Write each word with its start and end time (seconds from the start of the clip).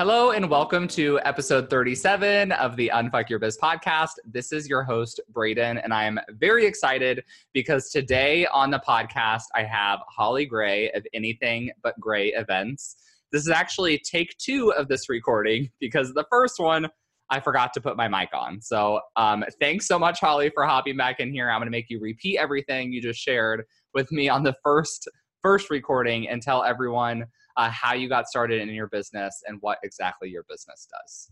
Hello 0.00 0.30
and 0.30 0.48
welcome 0.48 0.88
to 0.88 1.20
episode 1.26 1.68
37 1.68 2.52
of 2.52 2.74
the 2.74 2.90
Unfuck 2.94 3.28
Your 3.28 3.38
Biz 3.38 3.58
podcast. 3.58 4.12
This 4.24 4.50
is 4.50 4.66
your 4.66 4.82
host, 4.82 5.20
Braden, 5.28 5.76
and 5.76 5.92
I 5.92 6.04
am 6.04 6.18
very 6.38 6.64
excited 6.64 7.22
because 7.52 7.90
today 7.90 8.46
on 8.46 8.70
the 8.70 8.78
podcast 8.78 9.42
I 9.54 9.62
have 9.64 9.98
Holly 10.08 10.46
Gray 10.46 10.90
of 10.92 11.06
Anything 11.12 11.70
But 11.82 12.00
Gray 12.00 12.28
Events. 12.28 12.96
This 13.30 13.42
is 13.42 13.50
actually 13.50 13.98
take 13.98 14.34
two 14.38 14.72
of 14.72 14.88
this 14.88 15.10
recording 15.10 15.68
because 15.80 16.14
the 16.14 16.24
first 16.30 16.58
one 16.58 16.88
I 17.28 17.38
forgot 17.38 17.74
to 17.74 17.82
put 17.82 17.98
my 17.98 18.08
mic 18.08 18.30
on. 18.32 18.62
So 18.62 19.02
um, 19.16 19.44
thanks 19.60 19.86
so 19.86 19.98
much, 19.98 20.18
Holly, 20.18 20.50
for 20.54 20.64
hopping 20.64 20.96
back 20.96 21.20
in 21.20 21.30
here. 21.30 21.50
I'm 21.50 21.60
going 21.60 21.66
to 21.66 21.70
make 21.70 21.90
you 21.90 22.00
repeat 22.00 22.38
everything 22.38 22.90
you 22.90 23.02
just 23.02 23.20
shared 23.20 23.64
with 23.92 24.10
me 24.12 24.30
on 24.30 24.44
the 24.44 24.56
first 24.64 25.10
first 25.42 25.68
recording 25.68 26.26
and 26.26 26.40
tell 26.40 26.64
everyone 26.64 27.26
uh, 27.56 27.70
how 27.70 27.94
you 27.94 28.08
got 28.08 28.28
started 28.28 28.60
in 28.60 28.68
your 28.70 28.88
business 28.88 29.42
and 29.46 29.58
what 29.60 29.78
exactly 29.82 30.28
your 30.28 30.44
business 30.48 30.86
does. 30.90 31.30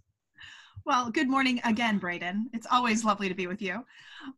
Well, 0.85 1.11
good 1.11 1.29
morning 1.29 1.61
again, 1.65 1.99
Braden. 1.99 2.51
It's 2.55 2.67
always 2.71 3.05
lovely 3.05 3.29
to 3.29 3.35
be 3.35 3.47
with 3.47 3.61
you. 3.61 3.85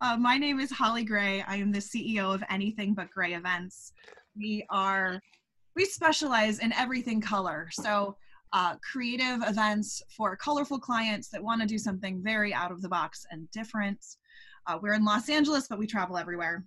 Uh, 0.01 0.17
my 0.17 0.37
name 0.37 0.59
is 0.59 0.71
Holly 0.71 1.05
Gray. 1.05 1.43
I 1.43 1.57
am 1.57 1.71
the 1.71 1.79
CEO 1.79 2.35
of 2.35 2.43
Anything 2.51 2.95
But 2.95 3.11
Gray 3.11 3.35
Events. 3.35 3.93
We 4.37 4.65
are 4.71 5.21
we 5.77 5.85
specialize 5.85 6.59
in 6.59 6.73
everything 6.73 7.21
color. 7.21 7.69
So 7.73 8.17
uh, 8.53 8.77
creative 8.79 9.43
events 9.47 10.03
for 10.17 10.35
colorful 10.37 10.79
clients 10.79 11.29
that 11.29 11.43
want 11.43 11.61
to 11.61 11.67
do 11.67 11.79
something 11.79 12.21
very 12.23 12.53
out 12.53 12.73
of 12.73 12.83
the 12.83 12.89
box 12.89 13.25
and 13.31 13.49
different. 13.53 14.05
Uh, 14.67 14.79
we're 14.83 14.95
in 14.95 15.05
Los 15.05 15.29
Angeles, 15.29 15.69
but 15.69 15.79
we 15.79 15.87
travel 15.87 16.17
everywhere. 16.17 16.65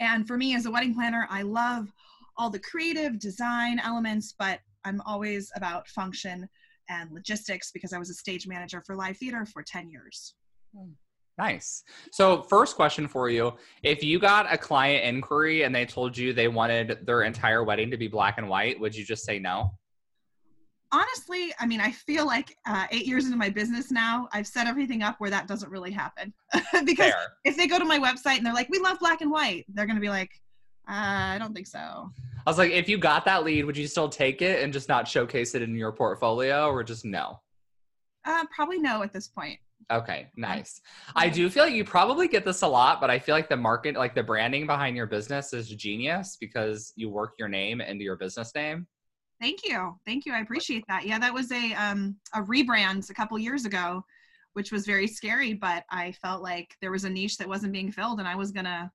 And 0.00 0.26
for 0.26 0.36
me 0.36 0.54
as 0.54 0.66
a 0.66 0.70
wedding 0.70 0.94
planner, 0.94 1.26
I 1.30 1.42
love 1.42 1.92
all 2.36 2.50
the 2.50 2.58
creative 2.58 3.18
design 3.18 3.78
elements, 3.78 4.34
but 4.38 4.60
I'm 4.84 5.00
always 5.02 5.50
about 5.56 5.88
function 5.88 6.48
and 6.88 7.10
logistics 7.12 7.70
because 7.72 7.92
I 7.92 7.98
was 7.98 8.10
a 8.10 8.14
stage 8.14 8.46
manager 8.46 8.82
for 8.86 8.94
live 8.94 9.16
theater 9.16 9.46
for 9.46 9.62
10 9.62 9.88
years. 9.88 10.34
Hmm. 10.76 10.90
Nice. 11.36 11.82
So, 12.12 12.42
first 12.42 12.76
question 12.76 13.08
for 13.08 13.28
you 13.28 13.54
if 13.82 14.04
you 14.04 14.20
got 14.20 14.52
a 14.52 14.56
client 14.56 15.04
inquiry 15.04 15.64
and 15.64 15.74
they 15.74 15.84
told 15.84 16.16
you 16.16 16.32
they 16.32 16.46
wanted 16.46 16.98
their 17.04 17.22
entire 17.22 17.64
wedding 17.64 17.90
to 17.90 17.96
be 17.96 18.06
black 18.06 18.38
and 18.38 18.48
white, 18.48 18.78
would 18.78 18.94
you 18.94 19.04
just 19.04 19.24
say 19.24 19.40
no? 19.40 19.72
Honestly, 20.92 21.52
I 21.58 21.66
mean, 21.66 21.80
I 21.80 21.90
feel 21.90 22.24
like 22.24 22.56
uh, 22.68 22.86
eight 22.92 23.04
years 23.04 23.24
into 23.24 23.36
my 23.36 23.50
business 23.50 23.90
now, 23.90 24.28
I've 24.32 24.46
set 24.46 24.68
everything 24.68 25.02
up 25.02 25.16
where 25.18 25.30
that 25.30 25.48
doesn't 25.48 25.68
really 25.72 25.90
happen. 25.90 26.32
because 26.84 27.10
Fair. 27.10 27.32
if 27.44 27.56
they 27.56 27.66
go 27.66 27.80
to 27.80 27.84
my 27.84 27.98
website 27.98 28.36
and 28.36 28.46
they're 28.46 28.54
like, 28.54 28.68
we 28.68 28.78
love 28.78 29.00
black 29.00 29.20
and 29.20 29.30
white, 29.30 29.64
they're 29.74 29.86
going 29.86 29.96
to 29.96 30.00
be 30.00 30.08
like, 30.08 30.30
uh, 30.88 31.34
I 31.34 31.38
don't 31.38 31.54
think 31.54 31.66
so. 31.66 32.10
I 32.46 32.50
was 32.50 32.58
like, 32.58 32.72
if 32.72 32.88
you 32.88 32.98
got 32.98 33.24
that 33.24 33.44
lead, 33.44 33.64
would 33.64 33.76
you 33.76 33.86
still 33.86 34.08
take 34.08 34.42
it 34.42 34.62
and 34.62 34.72
just 34.72 34.88
not 34.88 35.08
showcase 35.08 35.54
it 35.54 35.62
in 35.62 35.74
your 35.74 35.92
portfolio 35.92 36.68
or 36.68 36.84
just 36.84 37.04
no? 37.04 37.40
Uh, 38.24 38.44
probably 38.54 38.78
no 38.78 39.02
at 39.02 39.12
this 39.12 39.28
point. 39.28 39.58
Okay, 39.92 40.28
nice. 40.36 40.80
I 41.14 41.28
do 41.28 41.50
feel 41.50 41.64
like 41.64 41.74
you 41.74 41.84
probably 41.84 42.26
get 42.28 42.44
this 42.44 42.62
a 42.62 42.66
lot, 42.66 43.00
but 43.00 43.10
I 43.10 43.18
feel 43.18 43.34
like 43.34 43.48
the 43.48 43.56
market, 43.56 43.96
like 43.96 44.14
the 44.14 44.22
branding 44.22 44.66
behind 44.66 44.96
your 44.96 45.06
business 45.06 45.52
is 45.52 45.68
genius 45.68 46.36
because 46.40 46.92
you 46.96 47.10
work 47.10 47.34
your 47.38 47.48
name 47.48 47.80
into 47.80 48.04
your 48.04 48.16
business 48.16 48.54
name. 48.54 48.86
Thank 49.40 49.66
you. 49.66 49.98
Thank 50.06 50.24
you. 50.24 50.32
I 50.32 50.40
appreciate 50.40 50.84
that. 50.88 51.06
Yeah, 51.06 51.18
that 51.18 51.34
was 51.34 51.50
a 51.52 51.74
um 51.74 52.16
a 52.34 52.40
rebrand 52.42 53.10
a 53.10 53.14
couple 53.14 53.38
years 53.38 53.66
ago, 53.66 54.04
which 54.54 54.72
was 54.72 54.86
very 54.86 55.06
scary, 55.06 55.52
but 55.52 55.84
I 55.90 56.12
felt 56.12 56.42
like 56.42 56.76
there 56.80 56.92
was 56.92 57.04
a 57.04 57.10
niche 57.10 57.36
that 57.38 57.48
wasn't 57.48 57.72
being 57.72 57.92
filled 57.92 58.20
and 58.20 58.28
I 58.28 58.36
was 58.36 58.52
going 58.52 58.64
to 58.64 58.90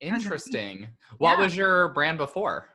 Interesting. 0.00 0.88
What 1.18 1.38
yeah. 1.38 1.44
was 1.44 1.56
your 1.56 1.88
brand 1.88 2.18
before? 2.18 2.68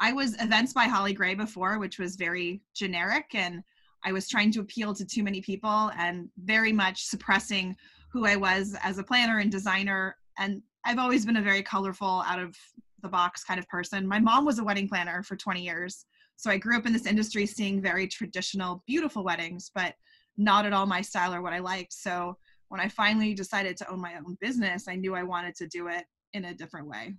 I 0.00 0.12
was 0.12 0.40
Events 0.40 0.72
by 0.72 0.84
Holly 0.84 1.12
Gray 1.12 1.34
before, 1.34 1.78
which 1.78 1.98
was 1.98 2.16
very 2.16 2.60
generic 2.74 3.26
and 3.34 3.62
I 4.04 4.12
was 4.12 4.28
trying 4.28 4.52
to 4.52 4.60
appeal 4.60 4.94
to 4.94 5.04
too 5.04 5.22
many 5.22 5.40
people 5.40 5.90
and 5.98 6.28
very 6.44 6.72
much 6.72 7.04
suppressing 7.04 7.76
who 8.12 8.26
I 8.26 8.36
was 8.36 8.76
as 8.82 8.98
a 8.98 9.02
planner 9.02 9.38
and 9.38 9.50
designer. 9.50 10.16
And 10.38 10.62
I've 10.84 10.98
always 10.98 11.26
been 11.26 11.36
a 11.36 11.42
very 11.42 11.62
colorful, 11.62 12.22
out 12.26 12.38
of 12.38 12.56
the 13.02 13.08
box 13.08 13.44
kind 13.44 13.58
of 13.58 13.68
person. 13.68 14.06
My 14.06 14.20
mom 14.20 14.44
was 14.44 14.58
a 14.58 14.64
wedding 14.64 14.88
planner 14.88 15.22
for 15.22 15.36
20 15.36 15.62
years. 15.62 16.06
So 16.36 16.50
I 16.50 16.58
grew 16.58 16.76
up 16.76 16.86
in 16.86 16.92
this 16.92 17.06
industry 17.06 17.46
seeing 17.46 17.82
very 17.82 18.06
traditional, 18.06 18.84
beautiful 18.86 19.24
weddings, 19.24 19.70
but 19.74 19.94
not 20.36 20.64
at 20.64 20.72
all 20.72 20.86
my 20.86 21.00
style 21.00 21.34
or 21.34 21.42
what 21.42 21.52
I 21.52 21.58
liked. 21.58 21.92
So 21.92 22.36
when 22.68 22.80
I 22.80 22.88
finally 22.88 23.34
decided 23.34 23.76
to 23.78 23.90
own 23.90 24.00
my 24.00 24.14
own 24.14 24.36
business, 24.40 24.86
I 24.88 24.94
knew 24.94 25.16
I 25.16 25.24
wanted 25.24 25.56
to 25.56 25.66
do 25.66 25.88
it 25.88 26.04
in 26.32 26.46
a 26.46 26.54
different 26.54 26.88
way. 26.88 27.14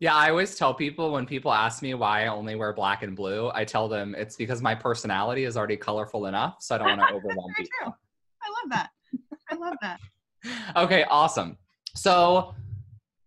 Yeah, 0.00 0.16
I 0.16 0.30
always 0.30 0.56
tell 0.56 0.74
people 0.74 1.12
when 1.12 1.26
people 1.26 1.52
ask 1.52 1.80
me 1.80 1.94
why 1.94 2.24
I 2.24 2.26
only 2.26 2.56
wear 2.56 2.72
black 2.72 3.02
and 3.02 3.14
blue, 3.14 3.52
I 3.54 3.64
tell 3.64 3.88
them 3.88 4.16
it's 4.18 4.34
because 4.34 4.60
my 4.60 4.74
personality 4.74 5.44
is 5.44 5.56
already 5.56 5.76
colorful 5.76 6.26
enough, 6.26 6.56
so 6.60 6.74
I 6.74 6.78
don't 6.78 6.98
want 6.98 7.00
to 7.08 7.14
overwhelm 7.14 7.52
people. 7.56 7.70
True. 7.82 7.92
I 8.42 8.48
love 8.48 8.70
that. 8.70 8.90
I 9.50 9.54
love 9.54 9.76
that. 9.80 10.00
okay, 10.76 11.04
awesome. 11.04 11.56
So, 11.94 12.52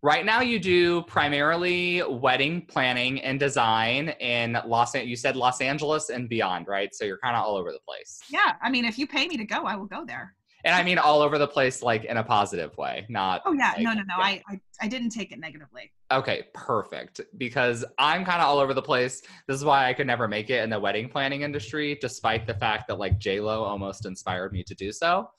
right 0.02 0.26
now 0.26 0.42
you 0.42 0.59
do 0.59 1.03
primarily 1.03 2.03
wedding 2.03 2.62
planning 2.64 3.22
and 3.22 3.40
design 3.40 4.09
in 4.20 4.58
Los 4.66 4.96
you 4.96 5.16
said 5.16 5.38
Los 5.38 5.62
Angeles 5.62 6.09
and 6.09 6.28
beyond, 6.28 6.68
right? 6.68 6.94
So 6.94 7.06
you're 7.06 7.20
kind 7.20 7.36
of 7.38 7.44
all 7.44 7.56
over 7.56 7.72
the 7.72 7.80
place. 7.88 8.20
Yeah, 8.30 8.53
I 8.62 8.70
mean 8.70 8.86
if 8.86 9.00
you 9.00 9.08
pay 9.08 9.28
me 9.28 9.38
to 9.38 9.46
go, 9.46 9.64
I 9.64 9.76
will 9.76 9.88
go 9.88 10.06
there 10.06 10.36
and 10.66 10.74
I 10.74 10.84
mean 10.84 10.98
all 10.98 11.22
over 11.22 11.38
the 11.38 11.48
place, 11.48 11.84
like 11.84 12.06
in 12.06 12.18
a 12.18 12.24
positive 12.24 12.76
way, 12.78 13.06
not. 13.08 13.44
Oh 13.46 13.53
yeah, 13.53 13.74
like, 13.74 13.81
no, 13.81 13.94
no, 13.94 14.02
no. 14.02 14.16
Yeah. 14.18 14.24
I, 14.24 14.44
I, 14.50 14.59
I 14.81 14.88
didn't 14.88 15.12
take 15.12 15.31
it 15.31 15.40
negatively. 15.40 15.92
Okay, 16.12 16.48
perfect. 16.53 17.22
Because 17.38 17.86
I'm 18.00 18.26
kind 18.26 18.42
of 18.42 18.48
all 18.48 18.58
over 18.58 18.74
the 18.74 18.81
place. 18.81 19.22
This 19.48 19.56
is 19.56 19.64
why 19.64 19.88
I 19.88 19.94
could 19.94 20.08
never 20.08 20.28
make 20.28 20.50
it 20.50 20.64
in 20.64 20.70
the 20.72 20.80
wedding 20.80 21.08
planning 21.08 21.44
industry, 21.44 21.98
despite 22.02 22.47
the 22.47 22.56
fact 22.56 22.88
that 22.88 22.97
like 22.97 23.20
J 23.20 23.40
Lo 23.40 23.64
almost 23.64 24.08
inspired 24.08 24.52
me 24.52 24.64
to 24.64 24.73
do 24.73 24.91
so. 24.91 25.29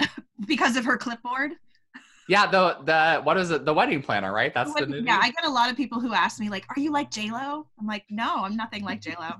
because 0.46 0.76
of 0.76 0.84
her 0.84 0.96
clipboard. 0.96 1.52
Yeah, 2.28 2.46
the 2.46 2.78
the 2.84 3.22
what 3.22 3.38
is 3.38 3.50
it? 3.50 3.64
The 3.64 3.74
wedding 3.74 4.02
planner, 4.02 4.32
right? 4.32 4.52
That's 4.54 4.72
the, 4.74 4.82
the 4.82 4.86
movie. 4.86 5.06
Yeah, 5.06 5.18
I 5.20 5.30
get 5.30 5.44
a 5.44 5.50
lot 5.50 5.70
of 5.70 5.76
people 5.76 5.98
who 5.98 6.12
ask 6.12 6.38
me 6.38 6.50
like, 6.50 6.64
"Are 6.76 6.78
you 6.78 6.92
like 6.92 7.10
J 7.10 7.30
Lo?" 7.30 7.66
I'm 7.80 7.86
like, 7.86 8.04
"No, 8.10 8.44
I'm 8.44 8.54
nothing 8.54 8.84
like 8.84 9.00
J 9.00 9.14
Lo." 9.18 9.30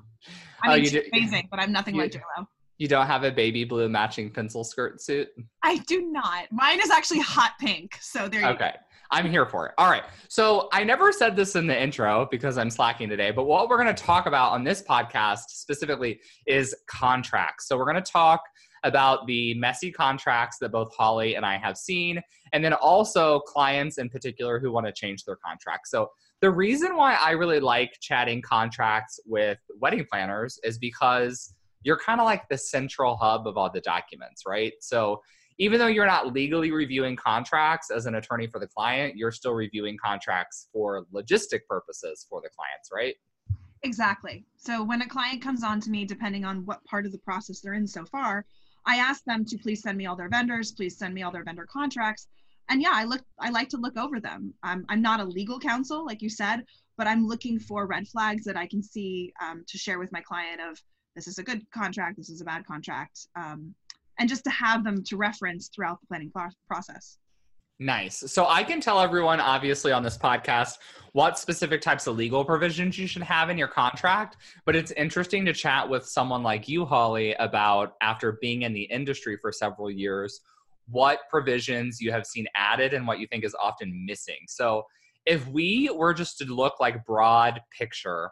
Oh, 0.65 0.71
I 0.71 0.73
oh, 0.73 0.77
mean, 0.79 0.87
oh, 0.87 0.89
she's 0.89 1.09
amazing, 1.13 1.49
but 1.53 1.61
I'm 1.61 1.71
nothing 1.71 1.95
you, 1.95 2.01
like 2.01 2.11
J 2.11 2.21
Lo. 2.37 2.45
You 2.79 2.87
don't 2.89 3.07
have 3.07 3.25
a 3.25 3.31
baby 3.33 3.65
blue 3.65 3.89
matching 3.89 4.31
pencil 4.31 4.65
skirt 4.65 5.01
suit? 5.01 5.29
I 5.63 5.79
do 5.79 6.11
not. 6.11 6.47
Mine 6.53 6.81
is 6.81 6.91
actually 6.91 7.21
hot 7.21 7.53
pink. 7.61 7.99
So 8.01 8.29
there 8.29 8.41
you 8.41 8.47
go. 8.47 8.53
okay. 8.53 8.73
Go. 8.75 8.81
I'm 9.11 9.29
here 9.29 9.47
for 9.47 9.67
it. 9.67 9.75
All 9.79 9.91
right. 9.91 10.05
So 10.29 10.69
I 10.73 10.85
never 10.85 11.13
said 11.13 11.35
this 11.35 11.57
in 11.57 11.67
the 11.67 11.81
intro 11.81 12.29
because 12.31 12.59
I'm 12.59 12.71
slacking 12.71 13.09
today, 13.09 13.31
but 13.31 13.45
what 13.45 13.69
we're 13.69 13.83
going 13.83 13.95
to 13.95 14.03
talk 14.03 14.27
about 14.27 14.53
on 14.53 14.65
this 14.65 14.83
podcast 14.83 15.45
specifically 15.49 16.21
is 16.47 16.75
contracts. 16.87 17.69
So 17.69 17.77
we're 17.79 17.91
going 17.91 18.03
to 18.03 18.13
talk 18.13 18.43
about 18.85 19.27
the 19.27 19.55
messy 19.55 19.91
contracts 19.91 20.59
that 20.61 20.71
both 20.71 20.95
Holly 20.95 21.37
and 21.37 21.45
I 21.45 21.57
have 21.57 21.77
seen, 21.77 22.21
and 22.53 22.65
then 22.65 22.75
also 22.75 23.41
clients 23.41 23.99
in 23.99 24.09
particular 24.09 24.61
who 24.61 24.71
want 24.71 24.87
to 24.87 24.93
change 24.93 25.25
their 25.25 25.37
contracts. 25.37 25.91
So 25.91 26.11
the 26.41 26.51
reason 26.51 26.95
why 26.95 27.15
I 27.15 27.33
really 27.33 27.61
like 27.61 27.97
chatting 28.01 28.43
contracts 28.43 29.19
with 29.27 29.59
wedding 29.81 30.07
planners 30.09 30.61
is 30.63 30.79
because 30.79 31.55
you're 31.89 31.97
kind 31.97 32.21
of 32.21 32.27
like 32.27 32.47
the 32.51 32.59
central 32.59 33.17
hub 33.17 33.47
of 33.47 33.57
all 33.57 33.71
the 33.71 33.81
documents, 33.81 34.43
right? 34.47 34.75
So 34.79 35.23
even 35.57 35.79
though 35.79 35.87
you're 35.87 36.05
not 36.05 36.35
legally 36.35 36.71
reviewing 36.71 37.17
contracts 37.17 37.91
as 37.91 38.05
an 38.05 38.17
attorney 38.17 38.47
for 38.47 38.61
the 38.61 38.67
client, 38.67 39.17
you're 39.17 39.33
still 39.33 39.55
reviewing 39.55 39.97
contracts 39.97 40.69
for 40.71 41.07
logistic 41.15 41.61
purposes 41.67 42.27
for 42.29 42.43
the 42.43 42.51
clients, 42.51 42.91
right? 42.93 43.15
Exactly. 43.85 44.45
So 44.59 44.85
when 44.85 45.01
a 45.01 45.09
client 45.09 45.41
comes 45.41 45.65
on 45.65 45.81
to 45.81 45.89
me, 45.89 46.05
depending 46.05 46.45
on 46.45 46.67
what 46.67 46.85
part 46.85 47.07
of 47.07 47.13
the 47.13 47.19
process 47.21 47.61
they're 47.61 47.73
in 47.73 47.87
so 47.87 48.05
far, 48.05 48.45
I 48.85 48.97
ask 48.97 49.25
them 49.25 49.47
to 49.47 49.57
please 49.57 49.81
send 49.81 49.97
me 49.97 50.05
all 50.05 50.15
their 50.15 50.29
vendors, 50.29 50.73
please 50.73 50.99
send 50.99 51.15
me 51.15 51.23
all 51.23 51.33
their 51.33 51.45
vendor 51.45 51.67
contracts. 51.73 52.27
And 52.69 52.83
yeah, 52.83 52.93
I 52.93 53.05
look 53.05 53.23
I 53.41 53.49
like 53.49 53.71
to 53.71 53.79
look 53.79 53.97
over 53.97 54.21
them. 54.21 54.53
Um, 54.63 54.85
I'm 54.91 55.01
not 55.01 55.21
a 55.21 55.25
legal 55.25 55.59
counsel, 55.59 56.05
like 56.05 56.21
you 56.21 56.29
said, 56.29 56.67
but 56.99 57.07
I'm 57.07 57.27
looking 57.27 57.59
for 57.59 57.87
red 57.87 58.07
flags 58.07 58.45
that 58.45 58.59
I 58.59 58.67
can 58.67 58.83
see 58.83 59.33
um, 59.43 59.65
to 59.69 59.79
share 59.79 59.99
with 59.99 60.13
my 60.13 60.21
client 60.21 60.61
of 60.61 60.79
this 61.19 61.27
is 61.27 61.39
a 61.39 61.43
good 61.43 61.69
contract, 61.73 62.17
this 62.17 62.31
is 62.31 62.41
a 62.41 62.45
bad 62.45 62.65
contract, 62.65 63.27
um, 63.35 63.75
and 64.21 64.29
just 64.29 64.45
to 64.45 64.51
have 64.51 64.85
them 64.85 65.03
to 65.03 65.17
reference 65.17 65.69
throughout 65.75 66.01
the 66.01 66.07
planning 66.07 66.31
process. 66.71 67.19
Nice. 67.81 68.23
So 68.31 68.47
I 68.47 68.63
can 68.63 68.81
tell 68.81 69.01
everyone, 69.01 69.41
obviously, 69.41 69.91
on 69.91 70.05
this 70.05 70.17
podcast, 70.17 70.75
what 71.13 71.37
specific 71.37 71.81
types 71.81 72.07
of 72.07 72.17
legal 72.17 72.45
provisions 72.45 72.97
you 72.97 73.09
should 73.09 73.23
have 73.23 73.51
in 73.51 73.59
your 73.59 73.69
contract. 73.69 74.37
But 74.65 74.77
it's 74.77 74.93
interesting 74.93 75.45
to 75.45 75.53
chat 75.53 75.89
with 75.89 76.07
someone 76.07 76.45
like 76.45 76.69
you, 76.69 76.85
Holly, 76.85 77.35
about 77.35 77.95
after 78.01 78.39
being 78.41 78.63
in 78.63 78.73
the 78.73 78.83
industry 78.83 79.37
for 79.41 79.51
several 79.51 79.91
years, 79.91 80.41
what 80.89 81.21
provisions 81.29 82.01
you 82.01 82.13
have 82.13 82.27
seen 82.27 82.47
added 82.55 82.95
and 82.95 83.09
what 83.09 83.19
you 83.19 83.27
think 83.27 83.45
is 83.45 83.57
often 83.61 84.05
missing. 84.07 84.39
So 84.47 84.85
if 85.27 85.47
we 85.49 85.91
were 85.93 86.15
just 86.15 86.39
to 86.39 86.45
look 86.45 86.81
like 86.81 87.05
broad 87.05 87.61
picture 87.77 88.31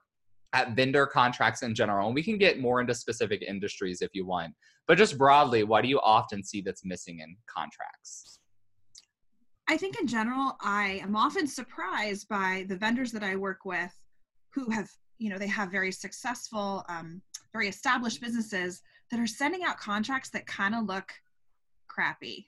at 0.52 0.72
vendor 0.72 1.06
contracts 1.06 1.62
in 1.62 1.74
general, 1.74 2.06
and 2.06 2.14
we 2.14 2.22
can 2.22 2.38
get 2.38 2.60
more 2.60 2.80
into 2.80 2.94
specific 2.94 3.42
industries 3.42 4.02
if 4.02 4.10
you 4.12 4.26
want, 4.26 4.54
but 4.86 4.98
just 4.98 5.18
broadly, 5.18 5.64
what 5.64 5.82
do 5.82 5.88
you 5.88 6.00
often 6.00 6.42
see 6.42 6.60
that's 6.60 6.84
missing 6.84 7.20
in 7.20 7.36
contracts? 7.46 8.38
I 9.68 9.76
think 9.76 9.98
in 10.00 10.06
general, 10.06 10.56
I 10.60 11.00
am 11.02 11.16
often 11.16 11.46
surprised 11.46 12.28
by 12.28 12.66
the 12.68 12.76
vendors 12.76 13.10
that 13.12 13.24
I 13.24 13.34
work 13.34 13.64
with 13.64 13.92
who 14.54 14.70
have, 14.70 14.88
you 15.18 15.28
know, 15.28 15.38
they 15.38 15.48
have 15.48 15.70
very 15.70 15.90
successful, 15.90 16.84
um, 16.88 17.20
very 17.52 17.68
established 17.68 18.20
businesses 18.20 18.82
that 19.10 19.18
are 19.18 19.26
sending 19.26 19.64
out 19.64 19.78
contracts 19.78 20.30
that 20.30 20.46
kind 20.46 20.74
of 20.74 20.84
look 20.86 21.12
crappy 21.96 22.46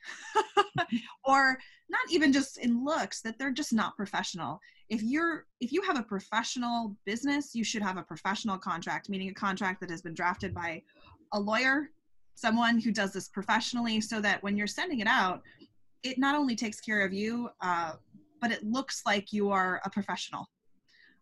or 1.25 1.59
not 1.89 2.01
even 2.11 2.33
just 2.33 2.59
in 2.59 2.85
looks 2.85 3.23
that 3.23 3.39
they're 3.39 3.51
just 3.51 3.73
not 3.73 3.97
professional 3.97 4.61
if 4.89 5.03
you're 5.03 5.47
if 5.61 5.73
you 5.73 5.81
have 5.83 5.99
a 5.99 6.03
professional 6.03 6.95
business 7.07 7.55
you 7.55 7.65
should 7.65 7.83
have 7.83 7.97
a 7.97 8.03
professional 8.03 8.59
contract 8.59 9.09
meaning 9.09 9.31
a 9.31 9.35
contract 9.35 9.81
that 9.81 9.91
has 9.91 10.03
been 10.03 10.15
drafted 10.15 10.55
by 10.55 10.83
a 11.33 11.41
lawyer 11.41 11.91
someone 12.35 12.79
who 12.79 12.93
does 12.93 13.13
this 13.13 13.29
professionally 13.29 14.01
so 14.01 14.21
that 14.21 14.43
when 14.43 14.57
you're 14.57 14.67
sending 14.67 15.01
it 15.01 15.09
out 15.09 15.43
it 16.03 16.19
not 16.19 16.35
only 16.35 16.57
takes 16.57 16.81
care 16.81 17.05
of 17.05 17.13
you, 17.13 17.51
uh, 17.61 17.93
but 18.41 18.53
it 18.53 18.65
looks 18.65 19.03
like 19.05 19.33
you 19.33 19.51
are 19.51 19.81
a 19.85 19.91
professional. 19.91 20.47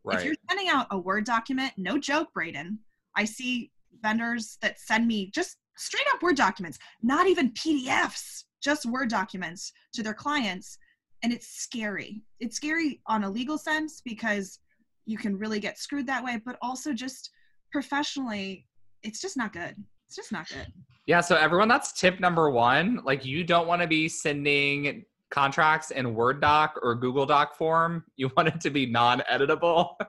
Right. 0.05 0.19
If 0.19 0.25
you're 0.25 0.35
sending 0.49 0.69
out 0.69 0.87
a 0.91 0.99
Word 0.99 1.25
document, 1.25 1.73
no 1.77 1.99
joke, 1.99 2.33
Braden, 2.35 2.79
I 3.17 3.25
see 3.25 3.71
vendors 4.03 4.59
that 4.63 4.79
send 4.79 5.07
me 5.07 5.31
just 5.35 5.57
straight 5.77 6.07
up 6.13 6.23
Word 6.23 6.37
documents, 6.37 6.79
not 7.03 7.27
even 7.27 7.53
PDFs, 7.53 8.45
just 8.63 8.87
Word 8.87 9.09
documents 9.09 9.73
to 9.95 10.03
their 10.03 10.15
clients. 10.15 10.79
And 11.23 11.33
it's 11.33 11.49
scary. 11.49 12.23
It's 12.41 12.57
scary 12.57 13.01
on 13.07 13.25
a 13.25 13.31
legal 13.31 13.59
sense 13.59 14.03
because 14.05 14.59
you 15.07 15.17
can 15.17 15.39
really 15.39 15.61
get 15.61 15.79
screwed 15.79 16.07
that 16.07 16.23
way, 16.23 16.41
but 16.45 16.57
also 16.61 16.93
just 16.93 17.31
professionally, 17.73 18.67
it's 19.03 19.21
just 19.21 19.37
not 19.37 19.53
good. 19.53 19.75
It's 20.07 20.17
just 20.17 20.33
not 20.33 20.49
good. 20.49 20.67
Yeah, 21.07 21.21
so 21.21 21.37
everyone, 21.37 21.69
that's 21.69 21.93
tip 21.93 22.21
number 22.21 22.51
one. 22.51 23.01
Like, 23.05 23.25
you 23.25 23.45
don't 23.45 23.67
want 23.67 23.83
to 23.83 23.89
be 23.89 24.09
sending 24.09 25.05
contracts 25.31 25.91
in 25.91 26.15
Word 26.15 26.41
doc 26.41 26.79
or 26.83 26.95
Google 26.95 27.27
Doc 27.27 27.57
form. 27.57 28.05
You 28.17 28.31
want 28.35 28.49
it 28.49 28.61
to 28.63 28.71
be 28.71 28.87
non-editable. 28.87 29.95
Uh, 30.01 30.07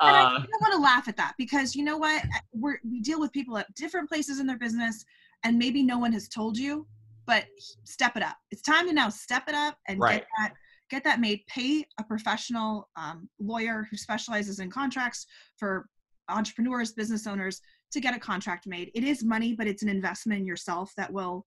I 0.00 0.46
don't 0.50 0.62
want 0.62 0.72
to 0.72 0.80
laugh 0.80 1.08
at 1.08 1.16
that 1.18 1.34
because 1.36 1.74
you 1.74 1.84
know 1.84 1.98
what? 1.98 2.24
We're, 2.52 2.78
we 2.88 3.00
deal 3.00 3.20
with 3.20 3.32
people 3.32 3.58
at 3.58 3.72
different 3.74 4.08
places 4.08 4.40
in 4.40 4.46
their 4.46 4.56
business, 4.56 5.04
and 5.44 5.58
maybe 5.58 5.82
no 5.82 5.98
one 5.98 6.12
has 6.12 6.26
told 6.26 6.56
you, 6.56 6.86
but 7.26 7.44
step 7.84 8.16
it 8.16 8.22
up. 8.22 8.36
It's 8.50 8.62
time 8.62 8.86
to 8.86 8.94
now 8.94 9.10
step 9.10 9.44
it 9.48 9.54
up 9.54 9.76
and 9.88 10.00
right. 10.00 10.20
get 10.20 10.26
that 10.38 10.54
get 10.90 11.04
that 11.04 11.20
made. 11.20 11.42
Pay 11.46 11.84
a 11.98 12.04
professional 12.04 12.88
um, 12.96 13.28
lawyer 13.38 13.86
who 13.90 13.96
specializes 13.96 14.58
in 14.58 14.70
contracts 14.70 15.26
for 15.56 15.86
entrepreneurs, 16.28 16.92
business 16.92 17.26
owners 17.26 17.60
to 17.92 18.00
get 18.00 18.14
a 18.14 18.18
contract 18.18 18.66
made. 18.66 18.90
It 18.94 19.04
is 19.04 19.24
money, 19.24 19.54
but 19.54 19.66
it's 19.66 19.82
an 19.82 19.88
investment 19.88 20.40
in 20.40 20.46
yourself 20.46 20.92
that 20.96 21.12
will 21.12 21.46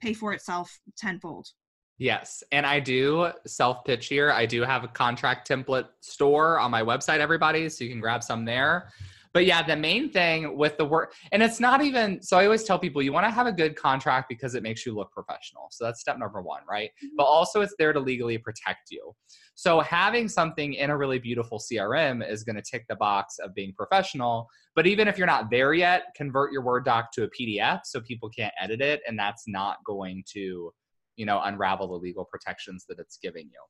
pay 0.00 0.12
for 0.12 0.32
itself 0.32 0.80
tenfold. 0.96 1.48
Yes. 1.98 2.42
And 2.50 2.66
I 2.66 2.80
do 2.80 3.30
self 3.46 3.84
pitch 3.84 4.06
here. 4.06 4.32
I 4.32 4.46
do 4.46 4.62
have 4.62 4.84
a 4.84 4.88
contract 4.88 5.48
template 5.48 5.86
store 6.00 6.58
on 6.58 6.70
my 6.70 6.82
website, 6.82 7.18
everybody. 7.18 7.68
So 7.68 7.84
you 7.84 7.90
can 7.90 8.00
grab 8.00 8.22
some 8.22 8.44
there. 8.44 8.90
But 9.34 9.46
yeah, 9.46 9.64
the 9.64 9.74
main 9.74 10.10
thing 10.10 10.56
with 10.56 10.78
the 10.78 10.84
work, 10.84 11.12
and 11.32 11.42
it's 11.42 11.58
not 11.58 11.82
even, 11.82 12.22
so 12.22 12.38
I 12.38 12.44
always 12.44 12.62
tell 12.62 12.78
people 12.78 13.02
you 13.02 13.12
want 13.12 13.26
to 13.26 13.32
have 13.32 13.48
a 13.48 13.52
good 13.52 13.74
contract 13.74 14.28
because 14.28 14.54
it 14.54 14.62
makes 14.62 14.86
you 14.86 14.94
look 14.94 15.10
professional. 15.10 15.66
So 15.72 15.84
that's 15.84 16.00
step 16.00 16.18
number 16.20 16.40
one, 16.40 16.62
right? 16.70 16.90
Mm-hmm. 17.04 17.16
But 17.16 17.24
also 17.24 17.60
it's 17.60 17.74
there 17.76 17.92
to 17.92 17.98
legally 17.98 18.38
protect 18.38 18.92
you. 18.92 19.12
So 19.56 19.80
having 19.80 20.28
something 20.28 20.74
in 20.74 20.90
a 20.90 20.96
really 20.96 21.18
beautiful 21.18 21.58
CRM 21.58 22.28
is 22.28 22.44
going 22.44 22.56
to 22.56 22.62
tick 22.62 22.84
the 22.88 22.94
box 22.94 23.40
of 23.40 23.52
being 23.54 23.72
professional. 23.76 24.48
But 24.76 24.86
even 24.86 25.08
if 25.08 25.18
you're 25.18 25.26
not 25.26 25.50
there 25.50 25.74
yet, 25.74 26.04
convert 26.14 26.52
your 26.52 26.62
Word 26.62 26.84
doc 26.84 27.10
to 27.14 27.24
a 27.24 27.28
PDF 27.28 27.80
so 27.84 28.00
people 28.00 28.28
can't 28.28 28.54
edit 28.60 28.80
it. 28.80 29.00
And 29.08 29.18
that's 29.18 29.48
not 29.48 29.78
going 29.84 30.22
to, 30.32 30.72
you 31.16 31.26
know, 31.26 31.40
unravel 31.44 31.88
the 31.88 31.94
legal 31.94 32.24
protections 32.24 32.84
that 32.88 32.98
it's 32.98 33.16
giving 33.16 33.44
you. 33.44 33.60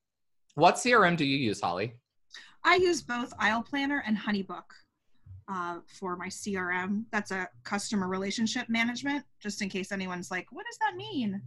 What 0.54 0.76
CRM 0.76 1.16
do 1.16 1.24
you 1.24 1.36
use, 1.36 1.60
Holly? 1.60 1.94
I 2.62 2.76
use 2.76 3.02
both 3.02 3.32
Aisle 3.38 3.62
Planner 3.62 4.02
and 4.06 4.16
Honeybook 4.16 4.64
uh, 5.48 5.78
for 5.86 6.16
my 6.16 6.28
CRM. 6.28 7.04
That's 7.12 7.30
a 7.30 7.48
customer 7.64 8.08
relationship 8.08 8.68
management, 8.68 9.24
just 9.40 9.60
in 9.62 9.68
case 9.68 9.92
anyone's 9.92 10.30
like, 10.30 10.46
what 10.50 10.64
does 10.66 10.78
that 10.78 10.96
mean? 10.96 11.40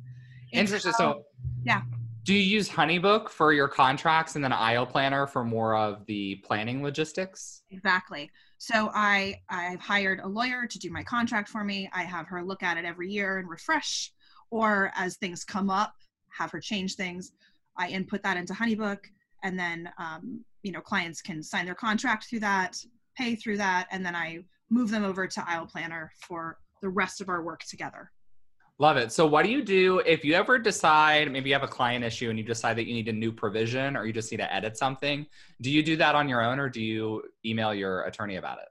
Interesting. 0.51 0.93
so, 0.93 1.23
yeah. 1.63 1.81
Do 2.23 2.33
you 2.33 2.41
use 2.41 2.69
Honeybook 2.69 3.29
for 3.29 3.53
your 3.53 3.69
contracts 3.69 4.35
and 4.35 4.43
then 4.43 4.51
Aisle 4.51 4.85
Planner 4.85 5.27
for 5.27 5.45
more 5.45 5.77
of 5.77 6.05
the 6.07 6.35
planning 6.43 6.83
logistics? 6.83 7.61
Exactly. 7.71 8.29
So 8.57 8.91
I 8.93 9.39
I've 9.49 9.79
hired 9.79 10.19
a 10.19 10.27
lawyer 10.27 10.67
to 10.67 10.79
do 10.79 10.91
my 10.91 11.03
contract 11.03 11.47
for 11.47 11.63
me. 11.63 11.89
I 11.93 12.03
have 12.03 12.27
her 12.27 12.43
look 12.43 12.63
at 12.63 12.77
it 12.77 12.85
every 12.85 13.09
year 13.09 13.37
and 13.37 13.47
refresh, 13.49 14.11
or 14.51 14.91
as 14.95 15.17
things 15.17 15.43
come 15.43 15.69
up, 15.69 15.93
have 16.29 16.51
her 16.51 16.59
change 16.59 16.95
things. 16.95 17.31
I 17.77 17.89
input 17.89 18.23
that 18.23 18.37
into 18.37 18.53
Honeybook, 18.53 18.99
and 19.43 19.57
then 19.57 19.89
um, 19.99 20.43
you 20.63 20.71
know 20.71 20.81
clients 20.81 21.21
can 21.21 21.43
sign 21.43 21.65
their 21.65 21.75
contract 21.75 22.29
through 22.29 22.39
that 22.41 22.77
pay 23.17 23.35
through 23.35 23.57
that, 23.57 23.87
and 23.91 24.05
then 24.05 24.15
I 24.15 24.43
move 24.69 24.91
them 24.91 25.03
over 25.03 25.27
to 25.27 25.49
Aisle 25.49 25.65
Planner 25.65 26.11
for 26.21 26.57
the 26.81 26.89
rest 26.89 27.19
of 27.19 27.29
our 27.29 27.41
work 27.41 27.63
together. 27.63 28.11
Love 28.79 28.97
it. 28.97 29.11
So, 29.11 29.25
what 29.25 29.43
do 29.43 29.51
you 29.51 29.63
do 29.63 29.99
if 29.99 30.23
you 30.23 30.35
ever 30.35 30.59
decide, 30.59 31.31
maybe 31.31 31.49
you 31.49 31.55
have 31.55 31.63
a 31.63 31.67
client 31.67 32.05
issue 32.05 32.29
and 32.29 32.37
you 32.37 32.45
decide 32.45 32.77
that 32.77 32.85
you 32.85 32.93
need 32.93 33.07
a 33.07 33.13
new 33.13 33.31
provision 33.31 33.97
or 33.97 34.05
you 34.05 34.13
just 34.13 34.31
need 34.31 34.37
to 34.37 34.53
edit 34.53 34.77
something? 34.77 35.25
Do 35.61 35.71
you 35.71 35.81
do 35.81 35.95
that 35.97 36.13
on 36.13 36.29
your 36.29 36.43
own 36.43 36.59
or 36.59 36.69
do 36.69 36.81
you 36.81 37.23
email 37.43 37.73
your 37.73 38.03
attorney 38.03 38.35
about 38.35 38.59
it? 38.59 38.67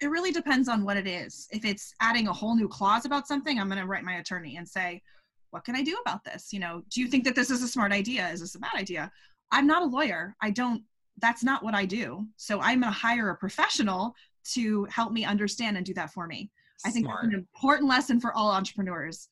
It 0.00 0.08
really 0.08 0.30
depends 0.30 0.68
on 0.68 0.84
what 0.84 0.96
it 0.96 1.06
is. 1.06 1.48
If 1.50 1.64
it's 1.64 1.94
adding 2.00 2.28
a 2.28 2.32
whole 2.32 2.54
new 2.54 2.68
clause 2.68 3.06
about 3.06 3.26
something, 3.26 3.58
I'm 3.58 3.68
going 3.68 3.80
to 3.80 3.86
write 3.86 4.04
my 4.04 4.16
attorney 4.16 4.56
and 4.56 4.68
say, 4.68 5.02
What 5.50 5.64
can 5.64 5.74
I 5.74 5.82
do 5.82 5.96
about 6.04 6.24
this? 6.24 6.52
You 6.52 6.60
know, 6.60 6.82
do 6.90 7.00
you 7.00 7.08
think 7.08 7.24
that 7.24 7.34
this 7.34 7.50
is 7.50 7.62
a 7.62 7.68
smart 7.68 7.92
idea? 7.92 8.28
Is 8.28 8.40
this 8.40 8.54
a 8.54 8.58
bad 8.58 8.74
idea? 8.74 9.10
I'm 9.50 9.66
not 9.66 9.82
a 9.82 9.86
lawyer. 9.86 10.36
I 10.42 10.50
don't 10.50 10.82
that's 11.18 11.42
not 11.42 11.62
what 11.62 11.74
I 11.74 11.84
do. 11.84 12.26
So 12.36 12.60
I'm 12.60 12.80
going 12.80 12.92
to 12.92 12.98
hire 12.98 13.30
a 13.30 13.36
professional 13.36 14.14
to 14.52 14.84
help 14.84 15.12
me 15.12 15.24
understand 15.24 15.76
and 15.76 15.84
do 15.84 15.94
that 15.94 16.12
for 16.12 16.26
me. 16.26 16.50
Smart. 16.78 16.90
I 16.90 16.92
think 16.92 17.06
that's 17.06 17.24
an 17.24 17.34
important 17.34 17.88
lesson 17.88 18.20
for 18.20 18.32
all 18.34 18.50
entrepreneurs. 18.50 19.28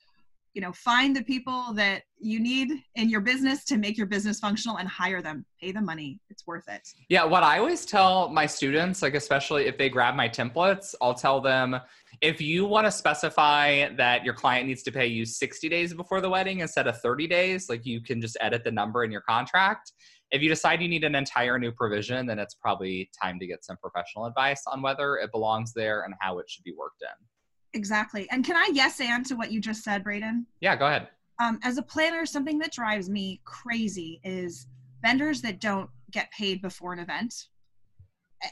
You 0.55 0.61
know, 0.61 0.73
find 0.73 1.15
the 1.15 1.23
people 1.23 1.73
that 1.75 2.03
you 2.19 2.41
need 2.41 2.71
in 2.95 3.09
your 3.09 3.21
business 3.21 3.65
to 3.65 3.77
make 3.77 3.99
your 3.99 4.07
business 4.07 4.39
functional 4.39 4.79
and 4.79 4.89
hire 4.89 5.21
them. 5.21 5.45
Pay 5.61 5.73
the 5.73 5.81
money. 5.81 6.21
It's 6.31 6.47
worth 6.47 6.69
it. 6.69 6.89
Yeah, 7.09 7.25
what 7.25 7.43
I 7.43 7.59
always 7.59 7.85
tell 7.85 8.29
my 8.29 8.47
students, 8.47 9.03
like 9.03 9.15
especially 9.15 9.67
if 9.67 9.77
they 9.77 9.89
grab 9.89 10.15
my 10.15 10.29
templates, 10.29 10.95
I'll 11.03 11.15
tell 11.15 11.41
them 11.41 11.77
if 12.21 12.41
you 12.41 12.65
want 12.65 12.87
to 12.87 12.93
specify 12.93 13.89
that 13.97 14.25
your 14.25 14.35
client 14.35 14.69
needs 14.69 14.85
to 14.85 14.93
pay 14.93 15.07
you 15.07 15.25
60 15.25 15.69
days 15.69 15.93
before 15.93 16.21
the 16.21 16.31
wedding 16.31 16.61
instead 16.61 16.87
of 16.87 17.01
30 17.01 17.27
days, 17.27 17.69
like 17.69 17.85
you 17.85 18.01
can 18.01 18.21
just 18.21 18.37
edit 18.41 18.63
the 18.63 18.71
number 18.71 19.05
in 19.05 19.11
your 19.11 19.23
contract 19.23 19.93
if 20.35 20.43
you 20.43 20.49
decide 20.49 20.83
you 20.83 20.89
need 20.89 21.05
an 21.05 21.15
entire 21.15 21.61
new 21.61 21.71
provision, 21.71 22.27
then 22.27 22.41
it's 22.41 22.55
probably 22.55 23.09
time 23.23 23.39
to 23.39 23.47
get 23.47 23.65
some 23.65 23.77
professional 23.77 24.27
advice 24.27 24.63
on 24.67 24.83
whether 24.83 25.17
it 25.17 25.31
belongs 25.31 25.73
there 25.73 26.03
and 26.03 26.13
how 26.19 26.41
it 26.41 26.47
should 26.49 26.65
be 26.65 26.75
worked 26.77 27.03
in. 27.03 27.27
Exactly. 27.75 28.29
And 28.31 28.45
can 28.45 28.57
I 28.57 28.71
yes 28.73 29.01
and 29.01 29.27
to 29.27 29.35
what 29.35 29.53
you 29.53 29.61
just 29.61 29.83
said, 29.83 30.05
Braden? 30.05 30.47
Yeah, 30.61 30.77
go 30.77 30.87
ahead. 30.87 31.09
Um, 31.41 31.59
as 31.63 31.79
a 31.79 31.83
planner, 31.83 32.25
something 32.25 32.59
that 32.61 32.73
drives 32.73 33.11
me 33.11 33.41
crazy 33.45 34.21
is 34.25 34.69
vendors 35.03 35.43
that 35.43 35.61
don't 35.61 35.91
get 36.13 36.31
paid 36.31 36.63
before 36.63 36.93
an 36.93 37.01
event, 37.01 37.35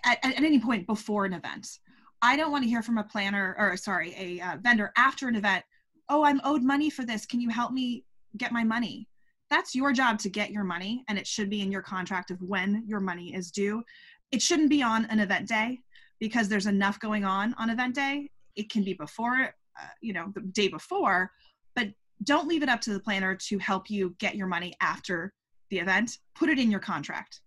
at, 0.05 0.19
at 0.25 0.37
any 0.37 0.59
point 0.59 0.87
before 0.87 1.25
an 1.25 1.33
event. 1.33 1.69
I 2.21 2.37
don't 2.37 2.50
want 2.50 2.64
to 2.64 2.69
hear 2.69 2.83
from 2.83 2.99
a 2.99 3.05
planner 3.05 3.55
or 3.59 3.76
sorry, 3.76 4.14
a 4.19 4.41
uh, 4.41 4.57
vendor 4.61 4.93
after 4.97 5.29
an 5.29 5.37
event. 5.37 5.64
Oh, 6.09 6.25
I'm 6.25 6.41
owed 6.45 6.62
money 6.62 6.91
for 6.91 7.05
this. 7.05 7.25
Can 7.25 7.41
you 7.41 7.49
help 7.49 7.73
me 7.73 8.05
get 8.37 8.52
my 8.52 8.64
money 8.64 9.09
that's 9.52 9.75
your 9.75 9.93
job 9.93 10.19
to 10.19 10.31
get 10.31 10.50
your 10.50 10.64
money 10.64 11.05
and 11.09 11.19
it 11.19 11.26
should 11.26 11.50
be 11.50 11.61
in 11.61 11.71
your 11.71 11.83
contract 11.83 12.31
of 12.31 12.41
when 12.41 12.83
your 12.87 13.00
money 13.00 13.35
is 13.35 13.50
due 13.50 13.83
it 14.31 14.41
shouldn't 14.41 14.71
be 14.71 14.83
on 14.83 15.05
an 15.07 15.21
event 15.21 15.47
day 15.47 15.79
because 16.21 16.49
there's 16.49 16.67
enough 16.67 16.99
going 16.99 17.23
on 17.23 17.55
on 17.59 17.69
event 17.69 17.95
day 17.95 18.31
it 18.56 18.71
can 18.71 18.82
be 18.85 18.94
before 18.94 19.54
uh, 19.80 19.87
you 20.00 20.12
know 20.12 20.32
the 20.35 20.40
day 20.40 20.68
before 20.68 21.30
but 21.75 21.88
don't 22.25 22.47
leave 22.47 22.62
it 22.62 22.68
up 22.68 22.80
to 22.82 22.92
the 22.92 23.00
planner 23.00 23.35
to 23.35 23.59
help 23.59 23.90
you 23.90 24.14
get 24.18 24.37
your 24.37 24.47
money 24.47 24.75
after 24.80 25.32
the 25.71 25.78
event. 25.78 26.18
Put 26.35 26.50
it 26.50 26.59
in 26.59 26.71
your 26.71 26.80
contract. 26.80 27.40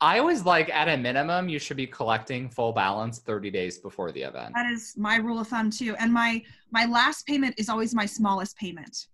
I 0.00 0.18
always 0.18 0.44
like 0.44 0.68
at 0.68 0.88
a 0.88 0.96
minimum, 0.96 1.48
you 1.48 1.58
should 1.58 1.76
be 1.76 1.86
collecting 1.86 2.48
full 2.48 2.72
balance 2.72 3.20
30 3.20 3.50
days 3.50 3.78
before 3.78 4.12
the 4.12 4.22
event. 4.22 4.52
that 4.54 4.70
is 4.70 4.94
my 4.96 5.16
rule 5.16 5.40
of 5.40 5.48
thumb 5.48 5.70
too. 5.70 5.96
And 5.96 6.12
my 6.12 6.42
my 6.70 6.84
last 6.84 7.26
payment 7.26 7.54
is 7.58 7.68
always 7.68 7.94
my 7.94 8.06
smallest 8.06 8.56
payment 8.56 9.06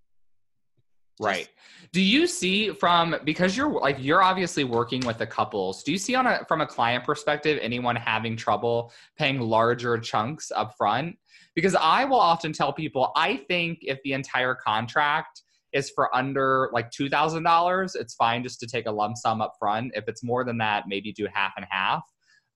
Right. 1.20 1.48
Do 1.92 2.00
you 2.00 2.26
see 2.26 2.70
from 2.70 3.16
because 3.24 3.56
you're 3.56 3.68
like 3.68 3.96
you're 4.00 4.22
obviously 4.22 4.64
working 4.64 5.00
with 5.04 5.18
the 5.18 5.26
couples, 5.26 5.82
do 5.82 5.92
you 5.92 5.98
see 5.98 6.14
on 6.14 6.26
a 6.26 6.44
from 6.48 6.62
a 6.62 6.66
client 6.66 7.04
perspective 7.04 7.58
anyone 7.60 7.94
having 7.94 8.36
trouble 8.36 8.92
paying 9.18 9.38
larger 9.38 9.98
chunks 9.98 10.50
up 10.50 10.74
front? 10.78 11.16
Because 11.54 11.74
I 11.74 12.04
will 12.04 12.20
often 12.20 12.52
tell 12.52 12.72
people 12.72 13.12
I 13.16 13.36
think 13.48 13.80
if 13.82 13.98
the 14.02 14.14
entire 14.14 14.54
contract 14.54 15.42
is 15.72 15.90
for 15.90 16.14
under 16.16 16.68
like 16.72 16.90
$2,000, 16.90 17.90
it's 17.94 18.14
fine 18.14 18.42
just 18.42 18.58
to 18.60 18.66
take 18.66 18.86
a 18.86 18.90
lump 18.90 19.16
sum 19.16 19.40
up 19.40 19.52
front. 19.58 19.92
If 19.94 20.08
it's 20.08 20.24
more 20.24 20.42
than 20.42 20.58
that, 20.58 20.84
maybe 20.88 21.12
do 21.12 21.28
half 21.32 21.52
and 21.56 21.66
half. 21.70 22.02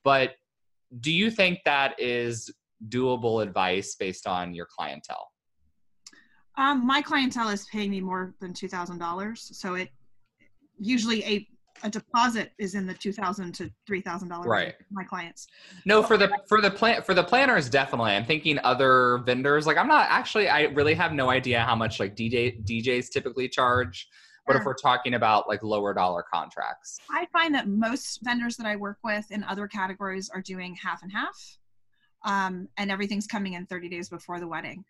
But 0.03 0.33
do 1.01 1.13
you 1.13 1.31
think 1.31 1.61
that 1.65 1.95
is 2.01 2.53
doable 2.89 3.43
advice 3.43 3.95
based 3.95 4.27
on 4.27 4.55
your 4.55 4.67
clientele? 4.67 5.29
Um, 6.57 6.87
my 6.87 7.03
clientele 7.03 7.49
is 7.49 7.67
paying 7.67 7.91
me 7.91 8.01
more 8.01 8.35
than 8.41 8.53
two 8.53 8.69
thousand 8.69 8.99
dollars, 8.99 9.51
so 9.53 9.75
it 9.75 9.89
usually 10.79 11.25
a 11.25 11.49
a 11.83 11.91
deposit 11.91 12.53
is 12.59 12.75
in 12.75 12.87
the 12.87 12.95
two 12.95 13.13
thousand 13.13 13.53
to 13.57 13.71
three 13.87 14.01
thousand 14.01 14.29
dollars. 14.29 14.47
Right. 14.47 14.75
My 14.91 15.05
clients. 15.05 15.47
No, 15.85 16.03
for 16.03 16.17
the 16.17 16.31
for 16.49 16.61
the 16.61 16.71
plan 16.71 17.03
for 17.03 17.15
the 17.15 17.25
planners 17.25 17.69
definitely. 17.69 18.13
I'm 18.13 18.25
thinking 18.25 18.59
other 18.63 19.19
vendors. 19.27 19.67
Like 19.67 19.77
I'm 19.77 19.89
not 19.89 20.07
actually. 20.11 20.49
I 20.49 20.63
really 20.63 20.95
have 20.95 21.13
no 21.13 21.31
idea 21.31 21.61
how 21.61 21.75
much 21.75 21.99
like 21.99 22.15
DJ 22.15 22.65
DJs 22.65 23.11
typically 23.11 23.49
charge. 23.49 24.09
But 24.47 24.57
if 24.57 24.65
we're 24.65 24.75
talking 24.75 25.15
about 25.15 25.49
like 25.49 25.63
lower 25.63 25.95
dollar 25.95 26.23
contracts, 26.23 26.99
I 27.11 27.27
find 27.33 27.55
that 27.55 27.67
most 27.67 28.21
vendors 28.23 28.57
that 28.59 28.67
I 28.67 28.77
work 28.77 28.99
with 29.03 29.31
in 29.31 29.43
other 29.45 29.67
categories 29.67 30.29
are 30.29 30.43
doing 30.43 30.77
half 30.77 31.03
and 31.03 31.11
half, 31.11 31.59
um, 32.27 32.69
and 32.77 32.91
everything's 32.91 33.27
coming 33.27 33.55
in 33.55 33.65
30 33.65 33.89
days 33.89 34.11
before 34.11 34.41
the 34.41 34.47
wedding. 34.47 34.85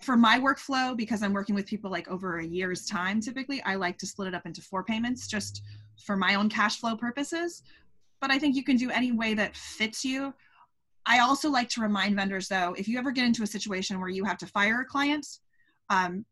For 0.00 0.16
my 0.16 0.38
workflow, 0.38 0.96
because 0.96 1.22
I'm 1.22 1.34
working 1.34 1.54
with 1.54 1.66
people 1.66 1.90
like 1.90 2.08
over 2.08 2.38
a 2.38 2.46
year's 2.46 2.86
time, 2.86 3.20
typically 3.20 3.62
I 3.62 3.74
like 3.74 3.98
to 3.98 4.06
split 4.06 4.28
it 4.28 4.34
up 4.34 4.46
into 4.46 4.62
four 4.62 4.82
payments 4.82 5.26
just 5.26 5.62
for 6.04 6.16
my 6.16 6.36
own 6.36 6.48
cash 6.48 6.80
flow 6.80 6.96
purposes. 6.96 7.62
But 8.20 8.30
I 8.30 8.38
think 8.38 8.56
you 8.56 8.64
can 8.64 8.76
do 8.76 8.90
any 8.90 9.12
way 9.12 9.34
that 9.34 9.56
fits 9.56 10.04
you. 10.04 10.32
I 11.04 11.20
also 11.20 11.50
like 11.50 11.68
to 11.70 11.82
remind 11.82 12.16
vendors 12.16 12.48
though, 12.48 12.74
if 12.78 12.88
you 12.88 12.98
ever 12.98 13.10
get 13.10 13.26
into 13.26 13.42
a 13.42 13.46
situation 13.46 14.00
where 14.00 14.08
you 14.08 14.24
have 14.24 14.38
to 14.38 14.46
fire 14.46 14.80
a 14.80 14.84
client, 14.84 15.26
um, 15.90 16.24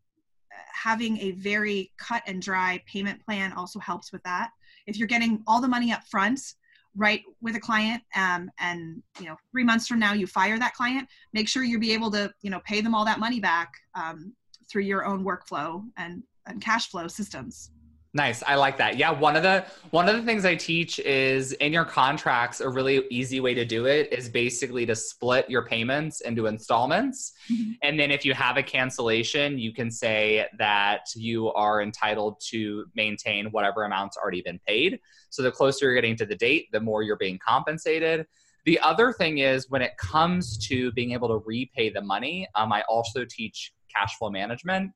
having 0.73 1.19
a 1.19 1.33
very 1.33 1.93
cut 1.99 2.23
and 2.27 2.41
dry 2.41 2.83
payment 2.87 3.25
plan 3.25 3.53
also 3.53 3.79
helps 3.79 4.13
with 4.13 4.23
that. 4.23 4.51
If 4.87 4.97
you're 4.97 5.09
getting 5.09 5.43
all 5.47 5.61
the 5.61 5.69
money 5.69 5.93
up 5.93 6.07
front, 6.07 6.41
right 6.99 7.23
with 7.41 7.55
a 7.57 7.61
client, 7.61 8.03
um, 8.17 8.51
and 8.59 9.03
you 9.19 9.27
know 9.27 9.37
three 9.53 9.65
months 9.65 9.87
from 9.87 9.99
now 9.99 10.13
you 10.13 10.27
fire 10.27 10.59
that 10.59 10.75
client, 10.75 11.09
make 11.33 11.49
sure 11.49 11.63
you 11.63 11.79
be 11.79 11.93
able 11.93 12.11
to 12.11 12.31
you 12.43 12.51
know 12.51 12.61
pay 12.67 12.81
them 12.81 12.95
all 12.95 13.05
that 13.05 13.21
money 13.21 13.41
back 13.41 13.73
um, 13.95 14.35
through 14.69 14.83
your 14.83 15.07
own 15.07 15.25
workflow 15.25 15.83
and, 15.97 16.23
and 16.47 16.61
cash 16.61 16.91
flow 16.91 17.09
systems. 17.09 17.71
Nice. 18.15 18.43
I 18.43 18.55
like 18.57 18.77
that. 18.79 18.97
Yeah, 18.97 19.11
one 19.11 19.37
of 19.37 19.43
the 19.43 19.65
one 19.91 20.09
of 20.09 20.17
the 20.17 20.23
things 20.23 20.45
I 20.45 20.55
teach 20.55 20.99
is 20.99 21.53
in 21.53 21.73
your 21.73 21.85
contracts. 21.85 22.61
A 22.61 22.69
really 22.69 23.05
easy 23.11 23.41
way 23.41 23.55
to 23.55 23.65
do 23.65 23.87
it 23.87 24.13
is 24.13 24.29
basically 24.29 24.87
to 24.87 24.95
split 24.95 25.49
your 25.49 25.65
payments 25.65 26.21
into 26.23 26.47
installments. 26.47 27.33
Mhm. 27.51 27.77
And 27.83 28.01
then 28.01 28.11
if 28.11 28.25
you 28.25 28.35
have 28.35 28.57
a 28.57 28.63
cancellation, 28.63 29.59
you 29.59 29.73
can 29.73 29.91
say 29.91 30.47
that 30.59 31.07
you 31.15 31.53
are 31.53 31.83
entitled 31.83 32.41
to 32.49 32.87
maintain 32.95 33.47
whatever 33.47 33.85
amount's 33.85 34.17
already 34.17 34.43
been 34.43 34.61
paid. 34.67 35.01
So 35.31 35.43
the 35.43 35.53
closer 35.53 35.87
you're 35.87 35.95
getting 35.95 36.17
to 36.17 36.27
the 36.27 36.37
date, 36.37 36.69
the 36.73 36.81
more 36.81 37.03
you're 37.03 37.17
being 37.17 37.39
compensated. 37.39 38.27
The 38.65 38.79
other 38.81 39.13
thing 39.13 39.39
is 39.39 39.71
when 39.71 39.83
it 39.83 39.97
comes 39.97 40.59
to 40.69 40.93
being 40.93 41.13
able 41.13 41.29
to 41.29 41.43
repay 41.47 41.89
the 41.91 42.03
money, 42.03 42.47
um, 42.55 42.73
I 42.73 42.83
also 42.83 43.25
teach 43.25 43.73
cash 43.95 44.17
flow 44.19 44.31
management. 44.31 44.93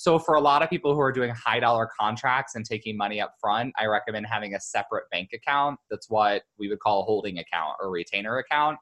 So 0.00 0.18
for 0.18 0.36
a 0.36 0.40
lot 0.40 0.62
of 0.62 0.70
people 0.70 0.94
who 0.94 1.00
are 1.00 1.12
doing 1.12 1.28
high 1.28 1.60
dollar 1.60 1.86
contracts 2.00 2.54
and 2.54 2.64
taking 2.64 2.96
money 2.96 3.20
up 3.20 3.34
front, 3.38 3.74
I 3.78 3.84
recommend 3.84 4.24
having 4.26 4.54
a 4.54 4.60
separate 4.60 5.04
bank 5.10 5.28
account. 5.34 5.78
That's 5.90 6.08
what 6.08 6.44
we 6.58 6.70
would 6.70 6.80
call 6.80 7.02
a 7.02 7.04
holding 7.04 7.36
account 7.36 7.76
or 7.78 7.90
retainer 7.90 8.38
account. 8.38 8.78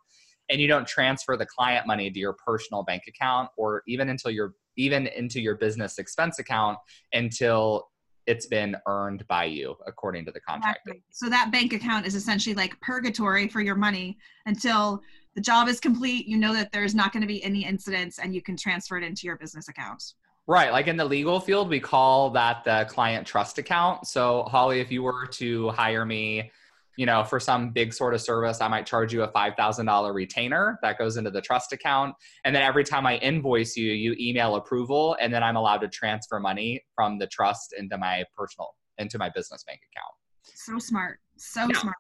And 0.49 0.61
you 0.61 0.69
don't 0.69 0.87
transfer 0.87 1.37
the 1.37 1.45
client 1.45 1.89
money 1.89 2.09
to 2.09 2.19
your 2.21 2.35
personal 2.35 2.85
bank 2.85 3.03
account 3.09 3.49
or 3.57 3.83
even 3.89 4.11
until 4.11 4.31
your 4.31 4.55
even 4.77 5.09
into 5.09 5.41
your 5.41 5.57
business 5.57 5.99
expense 5.99 6.39
account 6.39 6.79
until 7.13 7.89
it's 8.29 8.47
been 8.47 8.77
earned 8.87 9.27
by 9.27 9.43
you 9.43 9.75
according 9.89 10.25
to 10.27 10.31
the 10.31 10.39
contract. 10.39 10.89
So 11.11 11.29
that 11.31 11.51
bank 11.51 11.73
account 11.73 12.07
is 12.07 12.15
essentially 12.15 12.55
like 12.55 12.81
purgatory 12.81 13.49
for 13.49 13.61
your 13.61 13.75
money 13.75 14.19
until 14.47 15.03
the 15.35 15.41
job 15.41 15.67
is 15.67 15.81
complete. 15.81 16.29
You 16.29 16.39
know 16.39 16.55
that 16.55 16.71
there's 16.71 16.95
not 16.95 17.13
going 17.13 17.23
to 17.23 17.27
be 17.27 17.43
any 17.43 17.65
incidents, 17.65 18.21
and 18.21 18.37
you 18.37 18.41
can 18.41 18.57
transfer 18.57 18.97
it 18.99 19.03
into 19.03 19.27
your 19.27 19.37
business 19.37 19.67
account. 19.67 20.15
Right. 20.49 20.73
Like 20.73 20.87
in 20.87 20.97
the 20.97 21.05
legal 21.05 21.41
field, 21.41 21.69
we 21.69 21.79
call 21.79 22.31
that 22.31 22.65
the 22.65 22.87
client 22.89 23.27
trust 23.27 23.59
account. 23.59 24.07
So, 24.07 24.45
Holly, 24.45 24.81
if 24.81 24.91
you 24.91 25.03
were 25.03 25.27
to 25.33 25.69
hire 25.69 26.07
me, 26.07 26.51
you 26.97 27.05
know, 27.05 27.23
for 27.23 27.39
some 27.39 27.71
big 27.71 27.93
sort 27.93 28.15
of 28.15 28.23
service, 28.23 28.63
I 28.63 28.67
might 28.67 28.87
charge 28.87 29.13
you 29.13 29.23
a 29.25 29.29
$5,000 29.29 30.15
retainer 30.15 30.79
that 30.83 30.97
goes 30.99 31.19
into 31.19 31.31
the 31.31 31.43
trust 31.43 31.75
account. 31.75 32.15
And 32.45 32.57
then 32.57 32.63
every 32.63 32.83
time 32.83 33.07
I 33.07 33.19
invoice 33.19 33.77
you, 33.77 33.93
you 33.93 34.17
email 34.19 34.57
approval, 34.57 35.19
and 35.21 35.33
then 35.33 35.43
I'm 35.43 35.57
allowed 35.57 35.83
to 35.83 35.89
transfer 35.89 36.41
money 36.41 36.83
from 36.95 37.19
the 37.19 37.27
trust 37.27 37.75
into 37.79 37.99
my 37.99 38.25
personal, 38.35 38.75
into 38.97 39.19
my 39.19 39.29
business 39.29 39.63
bank 39.65 39.81
account. 39.93 40.15
So 40.55 40.79
smart. 40.79 41.21
So 41.37 41.69
Yeah. 41.69 41.79
smart. 41.79 41.97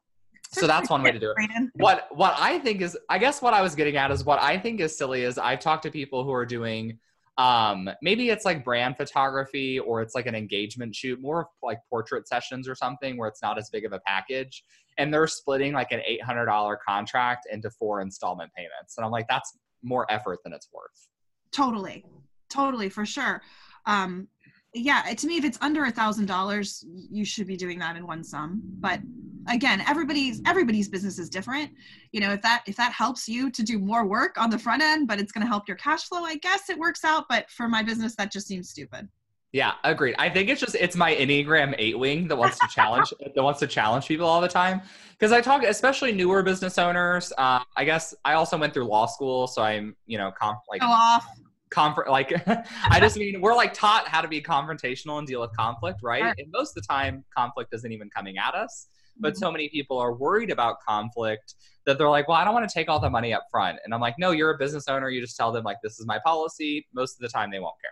So 0.51 0.67
that's 0.67 0.89
one 0.89 1.03
way 1.03 1.13
to 1.13 1.19
do 1.19 1.35
it. 1.37 1.71
What 1.75 2.09
what 2.11 2.35
I 2.39 2.59
think 2.59 2.81
is 2.81 2.97
I 3.11 3.19
guess 3.19 3.43
what 3.43 3.53
I 3.53 3.61
was 3.61 3.75
getting 3.75 3.99
at 3.99 4.11
is 4.11 4.25
what 4.25 4.41
I 4.43 4.59
think 4.59 4.81
is 4.81 4.97
silly 4.97 5.23
is 5.23 5.37
I've 5.37 5.61
talked 5.61 5.83
to 5.83 5.91
people 5.91 6.25
who 6.25 6.33
are 6.33 6.47
doing 6.47 6.99
um 7.39 7.89
maybe 8.03 8.31
it's 8.31 8.45
like 8.45 8.65
brand 8.65 8.97
photography 8.97 9.79
or 9.79 10.03
it's 10.03 10.15
like 10.15 10.27
an 10.27 10.35
engagement 10.35 10.95
shoot 10.95 11.21
more 11.21 11.43
of 11.43 11.47
like 11.63 11.79
portrait 11.89 12.29
sessions 12.29 12.69
or 12.69 12.75
something 12.75 13.17
where 13.17 13.29
it's 13.29 13.41
not 13.41 13.57
as 13.59 13.71
big 13.71 13.85
of 13.85 13.93
a 13.93 14.01
package 14.01 14.65
and 14.99 15.15
they're 15.15 15.29
splitting 15.29 15.73
like 15.73 15.93
an 15.93 16.01
$800 16.29 16.77
contract 16.87 17.47
into 17.51 17.71
four 17.71 18.01
installment 18.01 18.53
payments 18.55 18.97
and 18.97 19.07
I'm 19.07 19.13
like 19.13 19.27
that's 19.29 19.57
more 19.83 20.11
effort 20.11 20.41
than 20.45 20.53
it's 20.53 20.69
worth. 20.73 21.09
Totally. 21.53 22.05
Totally, 22.49 22.89
for 22.89 23.05
sure. 23.05 23.43
Um, 23.87 24.29
yeah, 24.75 25.03
to 25.03 25.27
me, 25.27 25.37
if 25.37 25.45
it's 25.45 25.59
under 25.61 25.85
a 25.85 25.91
thousand 25.91 26.27
dollars, 26.27 26.85
you 27.11 27.25
should 27.25 27.47
be 27.47 27.57
doing 27.57 27.79
that 27.79 27.97
in 27.97 28.07
one 28.07 28.23
sum. 28.23 28.61
But 28.81 29.01
again, 29.49 29.83
everybody's 29.87 30.41
everybody's 30.47 30.89
business 30.89 31.19
is 31.19 31.29
different. 31.29 31.71
You 32.13 32.21
know, 32.21 32.33
if 32.33 32.43
that 32.43 32.63
if 32.67 32.77
that 32.77 32.93
helps 32.93 33.29
you 33.29 33.51
to 33.51 33.63
do 33.63 33.79
more 33.79 34.07
work 34.07 34.39
on 34.39 34.51
the 34.51 34.59
front 34.59 34.83
end, 34.83 35.09
but 35.09 35.19
it's 35.19 35.33
going 35.33 35.45
to 35.45 35.49
help 35.49 35.69
your 35.69 35.77
cash 35.77 36.05
flow, 36.05 36.23
I 36.25 36.37
guess 36.37 36.69
it 36.69 36.79
works 36.79 37.05
out. 37.05 37.25
But 37.29 37.51
for 37.51 37.69
my 37.69 37.83
business, 37.83 38.15
that 38.17 38.31
just 38.31 38.47
seems 38.47 38.69
stupid. 38.71 39.09
Yeah, 39.53 39.73
agreed. 39.83 40.15
I 40.19 40.29
think 40.29 40.51
it's 40.51 40.61
just 40.61 40.75
it's 40.75 40.95
my 40.95 41.15
Enneagram 41.15 41.75
eight 41.79 41.99
wing 41.99 42.29
that 42.29 42.37
wants 42.37 42.59
to 42.59 42.69
challenge 42.69 43.13
that 43.35 43.43
wants 43.43 43.61
to 43.61 43.67
challenge 43.67 44.07
people 44.07 44.27
all 44.27 44.43
the 44.43 44.49
time. 44.49 44.83
Because 45.13 45.33
I 45.33 45.41
talk, 45.41 45.63
especially 45.65 46.13
newer 46.13 46.43
business 46.43 46.77
owners. 46.77 47.33
Um, 47.39 47.65
I 47.77 47.85
guess 47.85 48.15
I 48.25 48.35
also 48.35 48.59
went 48.59 48.75
through 48.75 48.85
law 48.85 49.07
school, 49.07 49.47
so 49.47 49.63
I'm 49.63 49.97
you 50.07 50.19
know 50.19 50.31
comp, 50.39 50.59
like 50.69 50.83
Go 50.83 50.89
off. 50.89 51.27
Comfort 51.71 52.09
like 52.11 52.33
I 52.91 53.01
just 53.01 53.17
mean 53.17 53.41
we're 53.41 53.55
like 53.55 53.75
taught 53.75 54.09
how 54.09 54.21
to 54.21 54.29
be 54.29 54.41
confrontational 54.43 55.19
and 55.19 55.27
deal 55.27 55.41
with 55.41 55.55
conflict, 55.57 56.01
right? 56.03 56.23
Sure. 56.23 56.35
And 56.39 56.51
most 56.53 56.77
of 56.77 56.83
the 56.83 56.87
time, 56.89 57.25
conflict 57.37 57.75
isn't 57.75 57.91
even 57.93 58.09
coming 58.11 58.37
at 58.39 58.55
us. 58.55 58.89
But 59.21 59.33
Mm-hmm. 59.35 59.39
so 59.41 59.51
many 59.51 59.69
people 59.69 59.99
are 59.99 60.15
worried 60.15 60.51
about 60.51 60.77
conflict 60.87 61.55
that 61.87 61.99
they're 61.99 62.09
like, 62.09 62.29
well, 62.29 62.37
I 62.37 62.45
don't 62.45 62.55
want 62.55 62.69
to 62.69 62.73
take 62.73 62.89
all 62.89 63.01
the 63.01 63.11
money 63.11 63.35
up 63.35 63.47
front. 63.51 63.79
And 63.85 63.93
I'm 63.93 64.01
like, 64.01 64.15
no, 64.17 64.31
you're 64.31 64.51
a 64.51 64.59
business 64.59 64.87
owner. 64.87 65.11
You 65.11 65.21
just 65.21 65.37
tell 65.37 65.51
them 65.51 65.65
like, 65.65 65.79
this 65.83 65.99
is 65.99 66.07
my 66.07 66.21
policy. 66.25 66.87
Most 66.95 67.15
of 67.17 67.21
the 67.23 67.29
time, 67.29 67.51
they 67.51 67.59
won't 67.59 67.75
care. 67.83 67.91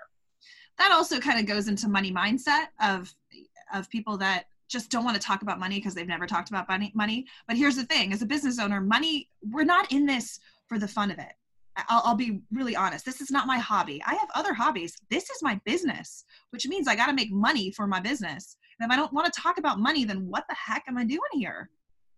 that 0.79 0.93
also 0.93 1.19
kind 1.19 1.41
of 1.41 1.47
goes 1.47 1.67
into 1.69 1.89
money 1.89 2.13
mindset 2.13 2.67
of 2.81 3.13
of 3.75 3.91
people 3.91 4.17
that 4.19 4.45
just 4.69 4.91
don't 4.91 5.05
want 5.05 5.17
to 5.17 5.23
talk 5.23 5.43
about 5.43 5.59
money 5.59 5.77
because 5.77 5.95
they've 5.95 6.07
never 6.07 6.27
talked 6.27 6.49
about 6.51 6.69
money 6.69 6.93
money 6.95 7.27
but 7.49 7.57
here's 7.57 7.75
the 7.77 7.85
thing 7.85 8.13
as 8.13 8.23
a 8.23 8.27
business 8.27 8.59
owner 8.61 8.81
money 8.81 9.29
we're 9.51 9.65
not 9.65 9.91
in 9.93 10.07
this 10.07 10.39
for 10.69 10.79
the 10.79 10.87
fun 10.89 11.11
of 11.11 11.19
it 11.19 11.33
I'll, 11.89 12.03
I'll 12.05 12.15
be 12.15 12.41
really 12.53 12.77
honest 12.77 13.05
this 13.05 13.21
is 13.21 13.31
not 13.31 13.47
my 13.47 13.59
hobby 13.59 14.03
i 14.07 14.15
have 14.15 14.29
other 14.35 14.55
hobbies 14.55 14.97
this 15.11 15.31
is 15.31 15.43
my 15.43 15.61
business 15.65 16.25
which 16.51 16.67
means 16.67 16.89
i 16.89 16.97
got 16.97 17.07
to 17.07 17.13
make 17.13 17.31
money 17.33 17.71
for 17.71 17.87
my 17.87 18.01
business 18.01 18.57
and 18.81 18.91
if 18.91 18.93
i 18.93 18.99
don't 18.99 19.13
want 19.13 19.33
to 19.33 19.41
talk 19.41 19.59
about 19.59 19.79
money 19.79 20.05
then 20.05 20.27
what 20.27 20.45
the 20.49 20.55
heck 20.55 20.85
am 20.89 20.99
i 20.99 21.05
doing 21.05 21.21
here 21.33 21.71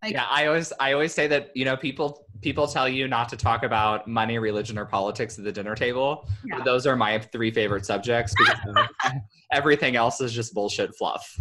Like, 0.02 0.12
yeah, 0.12 0.26
I 0.30 0.46
always 0.46 0.72
I 0.78 0.92
always 0.92 1.12
say 1.12 1.26
that 1.26 1.50
you 1.56 1.64
know 1.64 1.76
people 1.76 2.24
people 2.40 2.68
tell 2.68 2.88
you 2.88 3.08
not 3.08 3.28
to 3.30 3.36
talk 3.36 3.64
about 3.64 4.06
money, 4.06 4.38
religion, 4.38 4.78
or 4.78 4.84
politics 4.84 5.38
at 5.38 5.44
the 5.44 5.50
dinner 5.50 5.74
table. 5.74 6.28
Yeah. 6.44 6.58
But 6.58 6.64
those 6.64 6.86
are 6.86 6.94
my 6.94 7.18
three 7.18 7.50
favorite 7.50 7.84
subjects 7.84 8.32
because 8.38 8.88
everything 9.52 9.96
else 9.96 10.20
is 10.20 10.32
just 10.32 10.54
bullshit 10.54 10.94
fluff. 10.96 11.36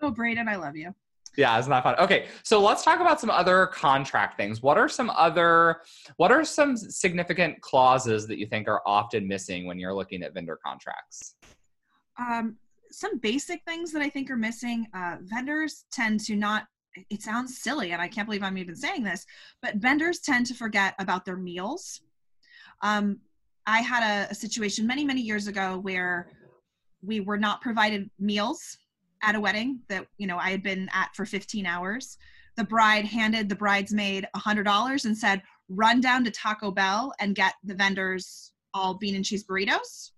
oh, 0.00 0.10
Braden, 0.12 0.46
I 0.48 0.56
love 0.56 0.76
you. 0.76 0.94
Yeah, 1.38 1.56
it's 1.56 1.68
not 1.68 1.84
fun. 1.84 1.94
Okay, 2.00 2.26
so 2.42 2.60
let's 2.60 2.82
talk 2.82 2.98
about 2.98 3.20
some 3.20 3.30
other 3.30 3.68
contract 3.68 4.36
things. 4.36 4.60
What 4.60 4.76
are 4.76 4.88
some 4.88 5.08
other 5.10 5.82
what 6.16 6.32
are 6.32 6.44
some 6.44 6.76
significant 6.76 7.60
clauses 7.60 8.26
that 8.26 8.38
you 8.38 8.46
think 8.46 8.66
are 8.66 8.82
often 8.84 9.28
missing 9.28 9.64
when 9.64 9.78
you're 9.78 9.94
looking 9.94 10.24
at 10.24 10.34
vendor 10.34 10.58
contracts? 10.66 11.36
Um, 12.18 12.56
some 12.90 13.18
basic 13.20 13.62
things 13.68 13.92
that 13.92 14.02
I 14.02 14.08
think 14.08 14.32
are 14.32 14.36
missing. 14.36 14.88
Uh, 14.92 15.18
vendors 15.20 15.84
tend 15.92 16.18
to 16.24 16.34
not 16.34 16.66
it 17.08 17.22
sounds 17.22 17.58
silly 17.58 17.92
and 17.92 18.02
i 18.02 18.08
can't 18.08 18.26
believe 18.26 18.42
i'm 18.42 18.58
even 18.58 18.74
saying 18.74 19.04
this 19.04 19.24
but 19.62 19.76
vendors 19.76 20.18
tend 20.18 20.44
to 20.44 20.54
forget 20.54 20.94
about 20.98 21.24
their 21.24 21.36
meals 21.36 22.00
um, 22.82 23.20
i 23.68 23.80
had 23.80 24.02
a, 24.02 24.30
a, 24.32 24.34
situation 24.34 24.84
many 24.84 25.04
many 25.04 25.20
years 25.20 25.46
ago 25.46 25.78
where 25.78 26.32
we 27.00 27.20
were 27.20 27.36
not 27.36 27.60
provided 27.60 28.10
meals 28.18 28.78
at 29.22 29.34
a 29.34 29.40
wedding 29.40 29.80
that 29.88 30.06
you 30.18 30.26
know 30.26 30.38
i 30.38 30.50
had 30.50 30.62
been 30.62 30.88
at 30.92 31.14
for 31.14 31.26
15 31.26 31.66
hours. 31.66 32.18
The 32.56 32.64
bride 32.64 33.04
handed 33.04 33.48
the 33.48 33.54
bridesmaid 33.54 34.26
$100 34.34 35.04
and 35.04 35.16
said 35.16 35.42
run 35.68 36.00
down 36.00 36.24
to 36.24 36.30
taco 36.30 36.72
bell 36.72 37.12
and 37.20 37.36
get 37.36 37.54
the 37.62 37.74
vendors 37.74 38.52
all 38.74 38.94
bean 38.94 39.14
and 39.14 39.24
cheese 39.24 39.44
burritos. 39.44 40.10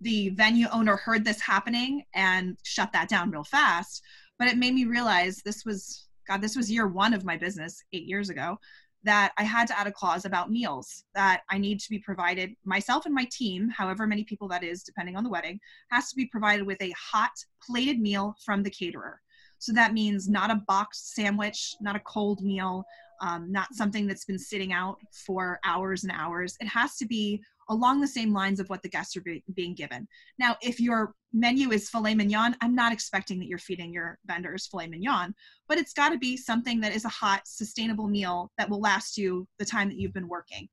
The 0.00 0.30
venue 0.30 0.66
owner 0.72 0.96
heard 0.96 1.24
this 1.24 1.40
happening 1.40 2.04
and 2.14 2.56
shut 2.62 2.92
that 2.92 3.08
down 3.08 3.30
real 3.30 3.44
fast 3.44 4.02
but 4.38 4.48
it 4.48 4.58
made 4.58 4.74
me 4.74 4.84
realize 4.84 5.40
this 5.44 5.64
was 5.64 6.08
god 6.26 6.40
this 6.40 6.56
was 6.56 6.70
year 6.70 6.86
one 6.86 7.14
of 7.14 7.24
my 7.24 7.36
business 7.36 7.82
eight 7.92 8.04
years 8.04 8.30
ago 8.30 8.58
that 9.04 9.32
i 9.38 9.42
had 9.42 9.66
to 9.66 9.78
add 9.78 9.86
a 9.86 9.92
clause 9.92 10.24
about 10.24 10.50
meals 10.50 11.04
that 11.14 11.42
i 11.50 11.58
need 11.58 11.78
to 11.78 11.90
be 11.90 11.98
provided 11.98 12.54
myself 12.64 13.06
and 13.06 13.14
my 13.14 13.26
team 13.30 13.68
however 13.68 14.06
many 14.06 14.24
people 14.24 14.48
that 14.48 14.64
is 14.64 14.82
depending 14.82 15.16
on 15.16 15.24
the 15.24 15.30
wedding 15.30 15.60
has 15.90 16.08
to 16.10 16.16
be 16.16 16.26
provided 16.26 16.66
with 16.66 16.80
a 16.80 16.92
hot 16.92 17.32
plated 17.62 18.00
meal 18.00 18.34
from 18.44 18.62
the 18.62 18.70
caterer. 18.70 19.20
So 19.58 19.72
that 19.72 19.94
means 19.94 20.28
not 20.28 20.50
a 20.50 20.62
boxed 20.66 21.14
sandwich 21.14 21.76
not 21.80 21.96
a 21.96 22.00
cold 22.00 22.42
meal 22.42 22.84
um, 23.20 23.50
not 23.50 23.72
something 23.72 24.06
that's 24.06 24.24
been 24.24 24.38
sitting 24.38 24.72
out 24.72 24.98
for 25.12 25.58
hours 25.64 26.02
and 26.02 26.12
hours. 26.12 26.56
It 26.60 26.66
has 26.66 26.96
to 26.96 27.06
be 27.06 27.42
along 27.68 28.00
the 28.00 28.08
same 28.08 28.32
lines 28.32 28.60
of 28.60 28.68
what 28.68 28.82
the 28.82 28.88
guests 28.88 29.16
are 29.16 29.22
be- 29.22 29.44
being 29.54 29.74
given. 29.74 30.06
Now, 30.38 30.56
if 30.62 30.80
your 30.80 31.14
menu 31.32 31.72
is 31.72 31.90
filet 31.90 32.14
mignon, 32.14 32.56
I'm 32.60 32.74
not 32.74 32.92
expecting 32.92 33.38
that 33.38 33.46
you're 33.46 33.58
feeding 33.58 33.92
your 33.92 34.18
vendors 34.26 34.66
filet 34.66 34.86
mignon, 34.86 35.34
but 35.68 35.78
it's 35.78 35.92
got 35.92 36.10
to 36.10 36.18
be 36.18 36.36
something 36.36 36.80
that 36.80 36.94
is 36.94 37.04
a 37.04 37.10
hot, 37.10 37.42
sustainable 37.46 38.08
meal 38.08 38.50
that 38.58 38.68
will 38.68 38.80
last 38.80 39.16
you 39.16 39.46
the 39.58 39.64
time 39.64 39.88
that 39.88 39.98
you've 39.98 40.14
been 40.14 40.28
working. 40.28 40.68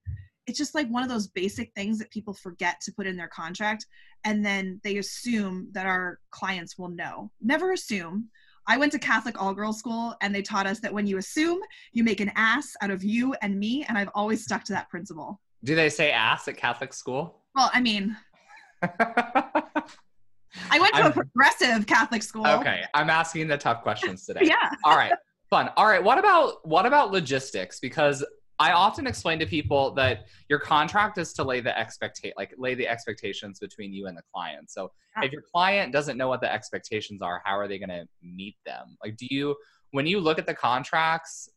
It's 0.48 0.58
just 0.58 0.76
like 0.76 0.88
one 0.90 1.04
of 1.04 1.10
those 1.10 1.28
basic 1.28 1.72
things 1.76 2.00
that 2.00 2.12
people 2.12 2.34
forget 2.34 2.82
to 2.82 2.92
put 2.92 3.08
in 3.08 3.16
their 3.16 3.28
contract, 3.28 3.86
and 4.24 4.46
then 4.46 4.82
they 4.84 4.98
assume 4.98 5.70
that 5.72 5.86
our 5.86 6.20
clients 6.32 6.78
will 6.78 6.90
know. 6.90 7.32
Never 7.42 7.74
assume. 7.74 8.30
I 8.68 8.78
went 8.78 8.92
to 8.92 9.00
Catholic 9.00 9.42
all 9.42 9.54
girls 9.54 9.80
school 9.80 10.16
and 10.22 10.34
they 10.34 10.42
taught 10.42 10.68
us 10.68 10.80
that 10.82 10.94
when 10.94 11.08
you 11.08 11.18
assume, 11.18 11.60
you 11.94 12.04
make 12.04 12.20
an 12.20 12.32
ass 12.36 12.74
out 12.82 12.92
of 12.92 13.04
you 13.04 13.34
and 13.42 13.60
me. 13.60 13.84
And 13.88 13.98
I've 13.98 14.12
always 14.14 14.44
stuck 14.44 14.64
to 14.66 14.74
that 14.74 14.90
principle. 14.90 15.42
Do 15.64 15.76
they 15.76 15.90
say 15.90 16.12
ass 16.12 16.48
at 16.48 16.58
Catholic 16.58 16.94
school? 16.94 17.42
Well, 17.56 17.70
I 17.74 17.82
mean, 17.82 18.16
I 18.82 20.80
went 20.80 20.94
to 20.96 21.02
I'm, 21.02 21.12
a 21.12 21.12
progressive 21.12 21.86
Catholic 21.86 22.24
school. 22.24 22.48
Okay, 22.48 22.84
I'm 22.94 23.10
asking 23.10 23.48
the 23.48 23.58
tough 23.58 23.82
questions 23.84 24.26
today. 24.26 24.42
yeah. 24.44 24.70
All 24.84 24.96
right. 24.96 25.14
Fun. 25.50 25.70
All 25.78 25.86
right. 25.86 26.04
What 26.04 26.18
about 26.18 26.66
what 26.68 26.86
about 26.86 27.12
logistics? 27.12 27.80
Because 27.80 28.26
I 28.62 28.74
often 28.74 29.08
explain 29.08 29.40
to 29.40 29.46
people 29.48 29.92
that 29.96 30.28
your 30.48 30.60
contract 30.60 31.18
is 31.18 31.34
to 31.34 31.44
lay 31.44 31.62
the 31.62 31.78
expectate 31.78 32.34
like 32.38 32.54
lay 32.58 32.76
the 32.76 32.88
expectations 32.88 33.60
between 33.60 33.92
you 33.92 34.08
and 34.08 34.16
the 34.16 34.22
client. 34.34 34.70
So 34.70 34.92
yeah. 35.18 35.26
if 35.26 35.32
your 35.32 35.42
client 35.42 35.92
doesn't 35.92 36.16
know 36.16 36.28
what 36.28 36.42
the 36.42 36.54
expectations 36.54 37.22
are, 37.22 37.42
how 37.44 37.58
are 37.58 37.68
they 37.68 37.80
going 37.80 37.90
to 37.90 38.06
meet 38.22 38.56
them? 38.66 38.98
Like 39.04 39.18
do 39.18 39.26
you 39.30 39.56
when 39.92 40.06
you 40.06 40.20
look 40.20 40.38
at 40.38 40.46
the 40.46 40.54
contracts, 40.54 41.50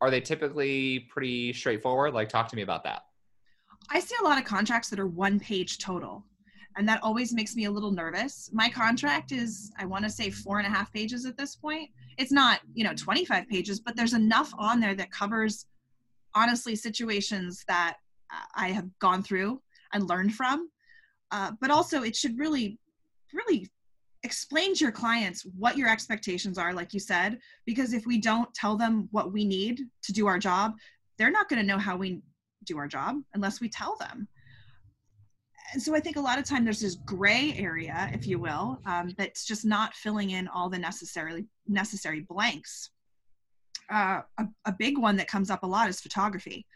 are 0.00 0.10
they 0.10 0.20
typically 0.20 1.00
pretty 1.00 1.52
straightforward? 1.52 2.14
Like, 2.14 2.28
talk 2.28 2.48
to 2.48 2.56
me 2.56 2.62
about 2.62 2.84
that. 2.84 3.04
I 3.90 4.00
see 4.00 4.14
a 4.20 4.24
lot 4.24 4.38
of 4.38 4.44
contracts 4.44 4.88
that 4.90 5.00
are 5.00 5.06
one 5.06 5.40
page 5.40 5.78
total, 5.78 6.24
and 6.76 6.88
that 6.88 7.02
always 7.02 7.32
makes 7.32 7.56
me 7.56 7.64
a 7.64 7.70
little 7.70 7.90
nervous. 7.90 8.50
My 8.52 8.68
contract 8.68 9.32
is, 9.32 9.72
I 9.78 9.84
want 9.84 10.04
to 10.04 10.10
say, 10.10 10.30
four 10.30 10.58
and 10.58 10.66
a 10.66 10.70
half 10.70 10.92
pages 10.92 11.26
at 11.26 11.36
this 11.36 11.56
point. 11.56 11.90
It's 12.16 12.32
not, 12.32 12.60
you 12.74 12.84
know, 12.84 12.94
25 12.94 13.48
pages, 13.48 13.80
but 13.80 13.96
there's 13.96 14.14
enough 14.14 14.52
on 14.58 14.80
there 14.80 14.94
that 14.94 15.10
covers, 15.10 15.66
honestly, 16.34 16.76
situations 16.76 17.64
that 17.68 17.96
I 18.54 18.68
have 18.68 18.88
gone 19.00 19.22
through 19.22 19.60
and 19.92 20.08
learned 20.08 20.34
from. 20.34 20.70
Uh, 21.32 21.52
but 21.60 21.70
also, 21.70 22.02
it 22.02 22.16
should 22.16 22.38
really, 22.38 22.78
really 23.32 23.68
explain 24.22 24.74
to 24.74 24.84
your 24.84 24.92
clients 24.92 25.46
what 25.56 25.78
your 25.78 25.88
expectations 25.88 26.58
are 26.58 26.74
like 26.74 26.92
you 26.92 27.00
said 27.00 27.38
because 27.64 27.94
if 27.94 28.04
we 28.04 28.18
don't 28.18 28.52
tell 28.54 28.76
them 28.76 29.08
what 29.12 29.32
we 29.32 29.44
need 29.44 29.80
to 30.02 30.12
do 30.12 30.26
our 30.26 30.38
job 30.38 30.74
they're 31.20 31.30
not 31.30 31.48
going 31.48 31.60
to 31.60 31.66
know 31.66 31.78
how 31.78 31.96
we 31.96 32.22
do 32.64 32.78
our 32.78 32.88
job 32.88 33.16
unless 33.34 33.60
we 33.60 33.68
tell 33.68 33.96
them. 33.96 34.26
And 35.72 35.80
so 35.82 35.94
i 35.94 36.00
think 36.00 36.16
a 36.16 36.20
lot 36.20 36.38
of 36.38 36.44
time 36.44 36.64
there's 36.64 36.80
this 36.80 36.96
gray 36.96 37.54
area 37.56 38.10
if 38.12 38.26
you 38.26 38.38
will 38.40 38.80
um, 38.86 39.14
that's 39.16 39.44
just 39.44 39.64
not 39.64 39.94
filling 39.94 40.30
in 40.30 40.48
all 40.48 40.68
the 40.68 40.78
necessarily 40.78 41.44
necessary 41.68 42.20
blanks. 42.20 42.90
Uh, 43.88 44.22
a, 44.38 44.46
a 44.64 44.72
big 44.72 44.98
one 44.98 45.16
that 45.16 45.28
comes 45.28 45.50
up 45.50 45.62
a 45.62 45.66
lot 45.66 45.88
is 45.88 46.00
photography 46.00 46.66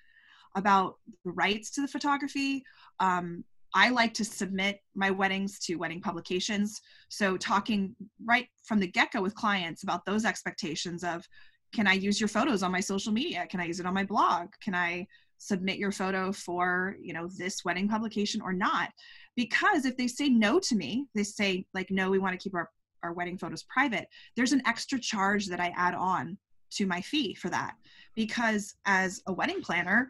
about 0.56 0.96
the 1.24 1.32
rights 1.32 1.70
to 1.70 1.80
the 1.80 1.88
photography 1.88 2.62
um, 3.00 3.44
I 3.74 3.90
like 3.90 4.14
to 4.14 4.24
submit 4.24 4.80
my 4.94 5.10
weddings 5.10 5.58
to 5.60 5.74
wedding 5.74 6.00
publications. 6.00 6.80
So, 7.08 7.36
talking 7.36 7.94
right 8.24 8.46
from 8.64 8.78
the 8.78 8.86
get 8.86 9.12
go 9.12 9.20
with 9.20 9.34
clients 9.34 9.82
about 9.82 10.04
those 10.06 10.24
expectations 10.24 11.02
of 11.04 11.26
can 11.74 11.88
I 11.88 11.94
use 11.94 12.20
your 12.20 12.28
photos 12.28 12.62
on 12.62 12.70
my 12.70 12.80
social 12.80 13.12
media? 13.12 13.46
Can 13.50 13.60
I 13.60 13.64
use 13.64 13.80
it 13.80 13.86
on 13.86 13.94
my 13.94 14.04
blog? 14.04 14.50
Can 14.62 14.74
I 14.74 15.08
submit 15.38 15.78
your 15.78 15.92
photo 15.92 16.32
for 16.32 16.96
you 17.02 17.12
know 17.12 17.28
this 17.36 17.64
wedding 17.64 17.88
publication 17.88 18.40
or 18.40 18.52
not 18.52 18.90
because 19.36 19.84
if 19.84 19.96
they 19.96 20.06
say 20.06 20.28
no 20.28 20.58
to 20.58 20.74
me 20.74 21.06
they 21.14 21.22
say 21.22 21.66
like 21.74 21.90
no 21.90 22.08
we 22.10 22.18
want 22.18 22.32
to 22.32 22.42
keep 22.42 22.54
our, 22.54 22.70
our 23.02 23.12
wedding 23.12 23.36
photos 23.36 23.64
private 23.64 24.06
there's 24.36 24.52
an 24.52 24.62
extra 24.66 24.98
charge 24.98 25.46
that 25.46 25.60
i 25.60 25.72
add 25.76 25.94
on 25.94 26.38
to 26.70 26.86
my 26.86 27.00
fee 27.00 27.34
for 27.34 27.50
that 27.50 27.74
because 28.14 28.74
as 28.86 29.20
a 29.26 29.32
wedding 29.32 29.60
planner 29.60 30.08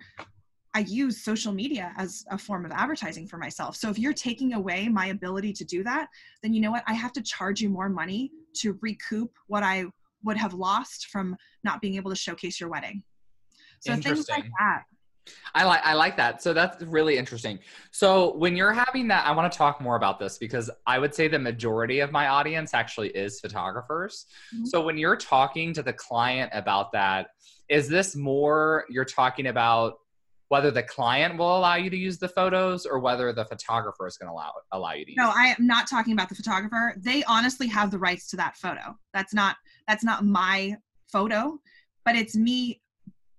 I 0.74 0.80
use 0.80 1.22
social 1.22 1.52
media 1.52 1.92
as 1.96 2.24
a 2.30 2.36
form 2.36 2.64
of 2.64 2.72
advertising 2.72 3.28
for 3.28 3.38
myself. 3.38 3.76
So 3.76 3.90
if 3.90 3.98
you're 3.98 4.12
taking 4.12 4.54
away 4.54 4.88
my 4.88 5.06
ability 5.06 5.52
to 5.54 5.64
do 5.64 5.84
that, 5.84 6.08
then 6.42 6.52
you 6.52 6.60
know 6.60 6.72
what? 6.72 6.82
I 6.88 6.94
have 6.94 7.12
to 7.12 7.22
charge 7.22 7.60
you 7.60 7.68
more 7.70 7.88
money 7.88 8.32
to 8.54 8.76
recoup 8.82 9.30
what 9.46 9.62
I 9.62 9.84
would 10.24 10.36
have 10.36 10.52
lost 10.52 11.06
from 11.06 11.36
not 11.62 11.80
being 11.80 11.94
able 11.94 12.10
to 12.10 12.16
showcase 12.16 12.58
your 12.58 12.68
wedding. 12.68 13.04
So 13.80 13.94
things 13.96 14.28
like 14.28 14.46
that. 14.58 14.82
I 15.54 15.64
like 15.64 15.80
I 15.84 15.94
like 15.94 16.16
that. 16.16 16.42
So 16.42 16.52
that's 16.52 16.82
really 16.82 17.16
interesting. 17.16 17.58
So 17.92 18.34
when 18.36 18.56
you're 18.56 18.72
having 18.72 19.08
that, 19.08 19.26
I 19.26 19.32
want 19.32 19.50
to 19.50 19.56
talk 19.56 19.80
more 19.80 19.96
about 19.96 20.18
this 20.18 20.38
because 20.38 20.70
I 20.86 20.98
would 20.98 21.14
say 21.14 21.28
the 21.28 21.38
majority 21.38 22.00
of 22.00 22.12
my 22.12 22.28
audience 22.28 22.74
actually 22.74 23.08
is 23.10 23.40
photographers. 23.40 24.26
Mm-hmm. 24.54 24.66
So 24.66 24.82
when 24.82 24.98
you're 24.98 25.16
talking 25.16 25.72
to 25.74 25.82
the 25.82 25.92
client 25.92 26.50
about 26.52 26.92
that, 26.92 27.28
is 27.68 27.88
this 27.88 28.14
more 28.14 28.84
you're 28.90 29.04
talking 29.04 29.46
about 29.46 29.98
whether 30.48 30.70
the 30.70 30.82
client 30.82 31.38
will 31.38 31.56
allow 31.56 31.74
you 31.74 31.90
to 31.90 31.96
use 31.96 32.18
the 32.18 32.28
photos 32.28 32.86
or 32.86 32.98
whether 32.98 33.32
the 33.32 33.44
photographer 33.44 34.06
is 34.06 34.16
going 34.16 34.28
to 34.28 34.32
allow 34.32 34.52
allow 34.72 34.92
you 34.92 35.04
to 35.04 35.10
use. 35.10 35.16
no 35.16 35.32
i 35.34 35.54
am 35.58 35.66
not 35.66 35.88
talking 35.88 36.12
about 36.12 36.28
the 36.28 36.34
photographer. 36.34 36.94
They 36.98 37.24
honestly 37.24 37.66
have 37.68 37.90
the 37.90 37.98
rights 37.98 38.28
to 38.28 38.36
that 38.36 38.56
photo. 38.56 38.96
That's 39.12 39.34
not 39.34 39.56
that's 39.88 40.04
not 40.04 40.24
my 40.24 40.76
photo 41.10 41.58
but 42.04 42.16
it's 42.16 42.36
me 42.36 42.80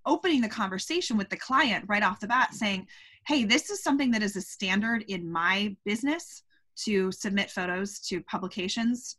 opening 0.05 0.41
the 0.41 0.47
conversation 0.47 1.17
with 1.17 1.29
the 1.29 1.37
client 1.37 1.83
right 1.87 2.03
off 2.03 2.19
the 2.19 2.27
bat 2.27 2.53
saying 2.53 2.87
hey 3.27 3.43
this 3.43 3.69
is 3.69 3.83
something 3.83 4.11
that 4.11 4.23
is 4.23 4.35
a 4.35 4.41
standard 4.41 5.03
in 5.07 5.29
my 5.29 5.75
business 5.83 6.43
to 6.77 7.11
submit 7.11 7.49
photos 7.49 7.99
to 7.99 8.21
publications. 8.23 9.15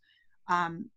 Um, 0.49 0.90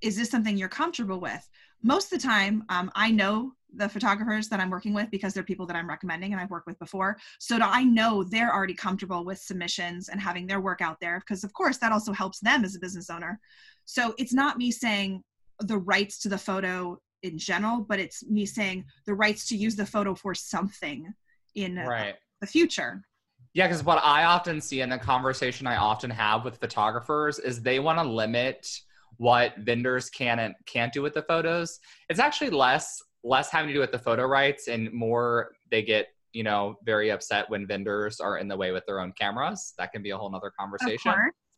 is 0.00 0.16
this 0.16 0.30
something 0.30 0.56
you're 0.56 0.68
comfortable 0.68 1.20
with? 1.20 1.46
Most 1.82 2.12
of 2.12 2.20
the 2.20 2.26
time 2.26 2.64
um, 2.68 2.90
i 2.94 3.10
know 3.10 3.52
the 3.74 3.88
photographers 3.88 4.48
that 4.48 4.60
I'm 4.60 4.70
working 4.70 4.94
with 4.94 5.10
because 5.10 5.34
they're 5.34 5.42
people 5.42 5.66
that 5.66 5.76
I'm 5.76 5.88
recommending 5.88 6.32
and 6.32 6.40
I've 6.40 6.50
worked 6.50 6.66
with 6.66 6.78
before. 6.78 7.18
So 7.38 7.58
I 7.60 7.84
know 7.84 8.22
they're 8.24 8.54
already 8.54 8.74
comfortable 8.74 9.24
with 9.24 9.38
submissions 9.38 10.08
and 10.08 10.20
having 10.20 10.46
their 10.46 10.60
work 10.60 10.80
out 10.80 10.98
there 11.00 11.20
because, 11.20 11.44
of 11.44 11.52
course, 11.52 11.78
that 11.78 11.92
also 11.92 12.12
helps 12.12 12.40
them 12.40 12.64
as 12.64 12.74
a 12.74 12.80
business 12.80 13.10
owner. 13.10 13.40
So 13.84 14.14
it's 14.18 14.32
not 14.32 14.58
me 14.58 14.70
saying 14.70 15.22
the 15.60 15.78
rights 15.78 16.18
to 16.20 16.28
the 16.28 16.38
photo 16.38 16.98
in 17.22 17.38
general, 17.38 17.80
but 17.80 17.98
it's 17.98 18.24
me 18.26 18.46
saying 18.46 18.84
the 19.06 19.14
rights 19.14 19.48
to 19.48 19.56
use 19.56 19.76
the 19.76 19.86
photo 19.86 20.14
for 20.14 20.34
something 20.34 21.12
in 21.54 21.76
right. 21.76 22.14
the 22.40 22.46
future. 22.46 23.02
Yeah, 23.54 23.66
because 23.66 23.82
what 23.84 23.98
I 24.04 24.24
often 24.24 24.60
see 24.60 24.82
in 24.82 24.90
the 24.90 24.98
conversation 24.98 25.66
I 25.66 25.76
often 25.76 26.10
have 26.10 26.44
with 26.44 26.58
photographers 26.58 27.38
is 27.38 27.62
they 27.62 27.78
want 27.78 27.98
to 27.98 28.04
limit 28.04 28.68
what 29.16 29.56
vendors 29.58 30.10
can 30.10 30.38
and 30.40 30.54
can't 30.66 30.92
do 30.92 31.00
with 31.00 31.14
the 31.14 31.22
photos. 31.22 31.80
It's 32.10 32.20
actually 32.20 32.50
less 32.50 33.02
less 33.26 33.50
having 33.50 33.68
to 33.68 33.74
do 33.74 33.80
with 33.80 33.92
the 33.92 33.98
photo 33.98 34.24
rights 34.24 34.68
and 34.68 34.92
more 34.92 35.52
they 35.70 35.82
get 35.82 36.08
you 36.32 36.42
know 36.42 36.76
very 36.84 37.10
upset 37.10 37.48
when 37.50 37.66
vendors 37.66 38.20
are 38.20 38.38
in 38.38 38.46
the 38.46 38.56
way 38.56 38.70
with 38.70 38.84
their 38.86 39.00
own 39.00 39.12
cameras. 39.12 39.74
That 39.78 39.92
can 39.92 40.02
be 40.02 40.10
a 40.10 40.16
whole 40.16 40.30
nother 40.30 40.52
conversation. 40.58 41.12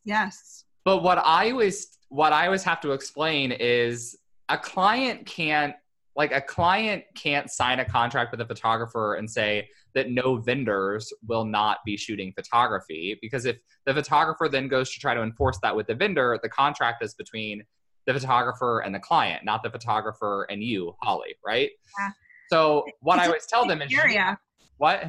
Yes. 0.05 0.63
But 0.85 1.03
what 1.03 1.19
I 1.19 1.51
always 1.51 1.97
what 2.07 2.33
I 2.33 2.45
always 2.45 2.63
have 2.63 2.81
to 2.81 2.91
explain 2.91 3.51
is 3.51 4.17
a 4.47 4.57
client 4.57 5.25
can't 5.25 5.75
like 6.15 6.31
a 6.31 6.41
client 6.41 7.03
can't 7.15 7.51
sign 7.51 7.79
a 7.79 7.85
contract 7.85 8.31
with 8.31 8.41
a 8.41 8.45
photographer 8.45 9.15
and 9.15 9.29
say 9.29 9.69
that 9.93 10.09
no 10.09 10.37
vendors 10.37 11.13
will 11.27 11.45
not 11.45 11.79
be 11.85 11.95
shooting 11.95 12.33
photography 12.33 13.17
because 13.21 13.45
if 13.45 13.57
the 13.85 13.93
photographer 13.93 14.49
then 14.49 14.67
goes 14.67 14.91
to 14.91 14.99
try 14.99 15.13
to 15.13 15.21
enforce 15.21 15.59
that 15.61 15.75
with 15.75 15.87
the 15.87 15.95
vendor 15.95 16.39
the 16.41 16.49
contract 16.49 17.03
is 17.03 17.13
between 17.13 17.63
the 18.11 18.19
photographer 18.19 18.79
and 18.79 18.93
the 18.93 18.99
client 18.99 19.45
not 19.45 19.61
the 19.61 19.69
photographer 19.69 20.47
and 20.49 20.63
you 20.63 20.93
holly 21.01 21.35
right 21.45 21.69
yeah. 21.99 22.09
so 22.51 22.83
what 23.01 23.17
it's 23.17 23.23
i 23.23 23.27
always 23.27 23.45
tell 23.45 23.65
them 23.65 23.81
is 23.81 23.93
area. 23.93 24.37
what 24.77 25.03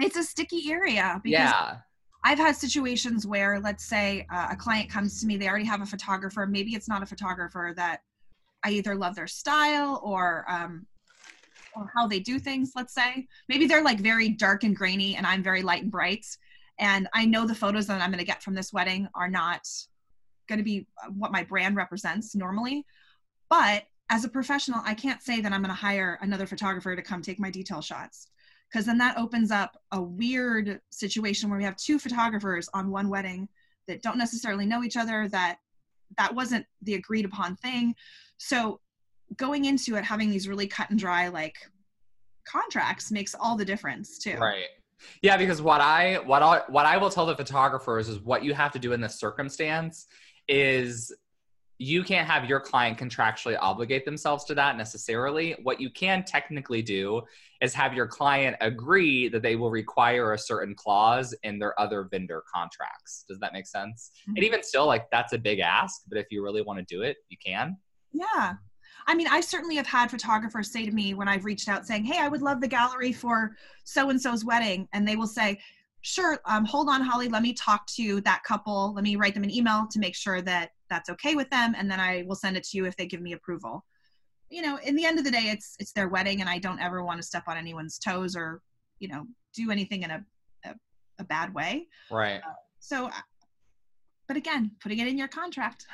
it's 0.00 0.16
a 0.16 0.22
sticky 0.22 0.70
area 0.70 1.20
because 1.22 1.38
yeah 1.38 1.76
I've 2.22 2.38
had 2.38 2.54
situations 2.54 3.26
where, 3.26 3.58
let's 3.60 3.86
say, 3.86 4.26
uh, 4.30 4.48
a 4.50 4.56
client 4.56 4.90
comes 4.90 5.20
to 5.20 5.26
me, 5.26 5.38
they 5.38 5.48
already 5.48 5.64
have 5.64 5.80
a 5.80 5.86
photographer. 5.86 6.46
Maybe 6.46 6.74
it's 6.74 6.88
not 6.88 7.02
a 7.02 7.06
photographer 7.06 7.72
that 7.76 8.02
I 8.62 8.72
either 8.72 8.94
love 8.94 9.14
their 9.14 9.26
style 9.26 10.00
or 10.04 10.44
um, 10.48 10.86
or 11.74 11.90
how 11.94 12.06
they 12.06 12.20
do 12.20 12.38
things. 12.38 12.72
Let's 12.76 12.94
say 12.94 13.26
maybe 13.48 13.66
they're 13.66 13.82
like 13.82 14.00
very 14.00 14.28
dark 14.28 14.64
and 14.64 14.76
grainy, 14.76 15.16
and 15.16 15.26
I'm 15.26 15.42
very 15.42 15.62
light 15.62 15.82
and 15.82 15.90
bright. 15.90 16.26
And 16.78 17.08
I 17.14 17.26
know 17.26 17.46
the 17.46 17.54
photos 17.54 17.86
that 17.86 18.00
I'm 18.00 18.10
going 18.10 18.18
to 18.18 18.24
get 18.24 18.42
from 18.42 18.54
this 18.54 18.72
wedding 18.72 19.08
are 19.14 19.28
not 19.28 19.66
going 20.50 20.58
to 20.58 20.64
be 20.64 20.86
uh, 21.02 21.08
what 21.10 21.32
my 21.32 21.42
brand 21.42 21.76
represents 21.76 22.34
normally. 22.34 22.84
But 23.48 23.84
as 24.10 24.24
a 24.24 24.28
professional, 24.28 24.80
I 24.84 24.92
can't 24.92 25.22
say 25.22 25.40
that 25.40 25.52
I'm 25.52 25.62
going 25.62 25.74
to 25.74 25.80
hire 25.80 26.18
another 26.20 26.46
photographer 26.46 26.94
to 26.94 27.02
come 27.02 27.22
take 27.22 27.40
my 27.40 27.50
detail 27.50 27.80
shots 27.80 28.28
because 28.70 28.84
then 28.84 28.98
that 28.98 29.16
opens 29.16 29.50
up 29.50 29.80
a 29.92 30.02
weird 30.02 30.80
situation 30.90 31.48
where 31.48 31.58
we 31.58 31.64
have 31.64 31.76
two 31.76 31.98
photographers 31.98 32.68
on 32.74 32.90
one 32.90 33.08
wedding 33.08 33.48
that 33.88 34.02
don't 34.02 34.18
necessarily 34.18 34.66
know 34.66 34.84
each 34.84 34.96
other 34.96 35.28
that 35.28 35.56
that 36.18 36.34
wasn't 36.34 36.66
the 36.82 36.94
agreed 36.94 37.24
upon 37.24 37.56
thing. 37.56 37.94
So 38.36 38.80
going 39.36 39.64
into 39.64 39.94
it 39.94 40.04
having 40.04 40.30
these 40.30 40.48
really 40.48 40.66
cut 40.66 40.90
and 40.90 40.98
dry 40.98 41.28
like 41.28 41.56
contracts 42.44 43.12
makes 43.12 43.34
all 43.34 43.56
the 43.56 43.64
difference 43.64 44.18
too. 44.18 44.36
Right. 44.36 44.64
Yeah 45.22 45.36
because 45.36 45.62
what 45.62 45.80
i 45.80 46.16
what 46.26 46.42
i 46.42 46.62
what 46.68 46.84
i 46.84 46.98
will 46.98 47.08
tell 47.10 47.24
the 47.24 47.34
photographers 47.34 48.08
is 48.08 48.18
what 48.20 48.44
you 48.44 48.52
have 48.52 48.72
to 48.72 48.78
do 48.78 48.92
in 48.92 49.00
this 49.00 49.18
circumstance 49.18 50.06
is 50.50 51.14
you 51.78 52.04
can't 52.04 52.28
have 52.28 52.44
your 52.44 52.60
client 52.60 52.98
contractually 52.98 53.56
obligate 53.58 54.04
themselves 54.04 54.44
to 54.44 54.54
that 54.54 54.76
necessarily. 54.76 55.56
What 55.62 55.80
you 55.80 55.88
can 55.88 56.24
technically 56.24 56.82
do 56.82 57.22
is 57.62 57.72
have 57.72 57.94
your 57.94 58.06
client 58.06 58.56
agree 58.60 59.28
that 59.28 59.40
they 59.40 59.56
will 59.56 59.70
require 59.70 60.34
a 60.34 60.38
certain 60.38 60.74
clause 60.74 61.34
in 61.42 61.58
their 61.58 61.78
other 61.80 62.06
vendor 62.10 62.42
contracts. 62.52 63.24
Does 63.26 63.38
that 63.38 63.54
make 63.54 63.66
sense? 63.66 64.10
Mm-hmm. 64.22 64.36
And 64.36 64.44
even 64.44 64.62
still, 64.62 64.86
like 64.86 65.10
that's 65.10 65.32
a 65.32 65.38
big 65.38 65.60
ask, 65.60 66.02
but 66.06 66.18
if 66.18 66.26
you 66.30 66.42
really 66.44 66.60
want 66.60 66.78
to 66.80 66.84
do 66.84 67.00
it, 67.00 67.16
you 67.30 67.38
can. 67.42 67.78
Yeah. 68.12 68.54
I 69.06 69.14
mean, 69.14 69.28
I 69.28 69.40
certainly 69.40 69.76
have 69.76 69.86
had 69.86 70.10
photographers 70.10 70.70
say 70.70 70.84
to 70.84 70.92
me 70.92 71.14
when 71.14 71.28
I've 71.28 71.46
reached 71.46 71.68
out 71.70 71.86
saying, 71.86 72.04
Hey, 72.04 72.20
I 72.20 72.28
would 72.28 72.42
love 72.42 72.60
the 72.60 72.68
gallery 72.68 73.12
for 73.12 73.56
so 73.84 74.10
and 74.10 74.20
so's 74.20 74.44
wedding. 74.44 74.86
And 74.92 75.08
they 75.08 75.16
will 75.16 75.26
say, 75.26 75.58
Sure, 76.02 76.40
um, 76.46 76.64
hold 76.64 76.88
on, 76.88 77.02
Holly. 77.02 77.28
Let 77.28 77.42
me 77.42 77.52
talk 77.52 77.86
to 77.88 78.20
that 78.22 78.42
couple. 78.42 78.94
Let 78.94 79.04
me 79.04 79.16
write 79.16 79.34
them 79.34 79.44
an 79.44 79.50
email 79.50 79.86
to 79.90 79.98
make 79.98 80.16
sure 80.16 80.40
that 80.42 80.70
that's 80.88 81.10
okay 81.10 81.34
with 81.34 81.50
them. 81.50 81.74
And 81.76 81.90
then 81.90 82.00
I 82.00 82.24
will 82.26 82.36
send 82.36 82.56
it 82.56 82.64
to 82.64 82.76
you 82.78 82.86
if 82.86 82.96
they 82.96 83.06
give 83.06 83.20
me 83.20 83.34
approval. 83.34 83.84
You 84.48 84.62
know, 84.62 84.78
in 84.84 84.96
the 84.96 85.04
end 85.04 85.18
of 85.18 85.24
the 85.24 85.30
day, 85.30 85.50
it's 85.50 85.76
it's 85.78 85.92
their 85.92 86.08
wedding, 86.08 86.40
and 86.40 86.48
I 86.48 86.58
don't 86.58 86.80
ever 86.80 87.04
want 87.04 87.20
to 87.20 87.26
step 87.26 87.44
on 87.46 87.56
anyone's 87.56 87.98
toes 87.98 88.34
or, 88.34 88.62
you 88.98 89.08
know, 89.08 89.26
do 89.54 89.70
anything 89.70 90.02
in 90.02 90.10
a 90.10 90.24
a, 90.64 90.74
a 91.18 91.24
bad 91.24 91.54
way. 91.54 91.86
Right. 92.10 92.40
Uh, 92.44 92.54
so, 92.80 93.06
uh, 93.06 93.10
but 94.26 94.36
again, 94.36 94.72
putting 94.82 94.98
it 94.98 95.06
in 95.06 95.18
your 95.18 95.28
contract. 95.28 95.86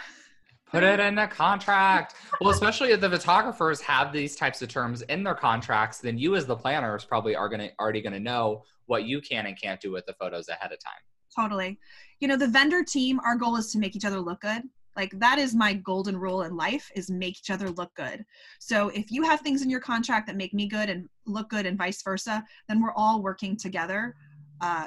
Put 0.71 0.83
it 0.83 0.99
in 0.99 1.19
a 1.19 1.29
contract. 1.29 2.15
Well, 2.41 2.51
especially 2.51 2.91
if 2.91 3.01
the 3.01 3.11
photographers 3.11 3.81
have 3.83 4.13
these 4.13 4.35
types 4.35 4.63
of 4.63 4.69
terms 4.69 5.03
in 5.03 5.23
their 5.23 5.35
contracts, 5.35 5.99
then 5.99 6.19
you 6.19 6.35
as 6.35 6.47
the 6.47 6.57
planners 6.57 7.05
probably 7.05 7.37
are 7.37 7.49
gonna 7.49 7.71
already 7.79 8.01
gonna 8.01 8.21
know 8.21 8.65
what 8.87 9.05
you 9.05 9.21
can 9.21 9.47
and 9.47 9.61
can't 9.61 9.81
do 9.81 9.93
with 9.93 10.07
the 10.07 10.15
photos 10.15 10.49
ahead 10.49 10.73
of 10.73 10.79
time. 10.79 11.01
Totally. 11.35 11.79
You 12.21 12.29
know, 12.29 12.37
the 12.37 12.49
vendor 12.49 12.83
team, 12.83 13.21
our 13.25 13.37
goal 13.37 13.57
is 13.57 13.71
to 13.73 13.79
make 13.79 13.95
each 13.95 14.05
other 14.05 14.21
look 14.21 14.41
good. 14.41 14.63
Like 14.97 15.19
that 15.19 15.39
is 15.39 15.55
my 15.55 15.75
golden 15.75 16.17
rule 16.17 16.43
in 16.43 16.57
life 16.57 16.91
is 16.95 17.11
make 17.11 17.39
each 17.39 17.51
other 17.51 17.69
look 17.71 17.95
good. 17.95 18.25
So 18.59 18.89
if 18.89 19.11
you 19.11 19.23
have 19.23 19.41
things 19.41 19.61
in 19.61 19.69
your 19.69 19.81
contract 19.81 20.27
that 20.27 20.37
make 20.37 20.55
me 20.55 20.67
good 20.67 20.89
and 20.89 21.09
look 21.27 21.51
good 21.51 21.67
and 21.67 21.77
vice 21.77 22.03
versa, 22.03 22.43
then 22.69 22.81
we're 22.81 22.95
all 22.95 23.23
working 23.23 23.57
together 23.57 24.15
uh, 24.63 24.87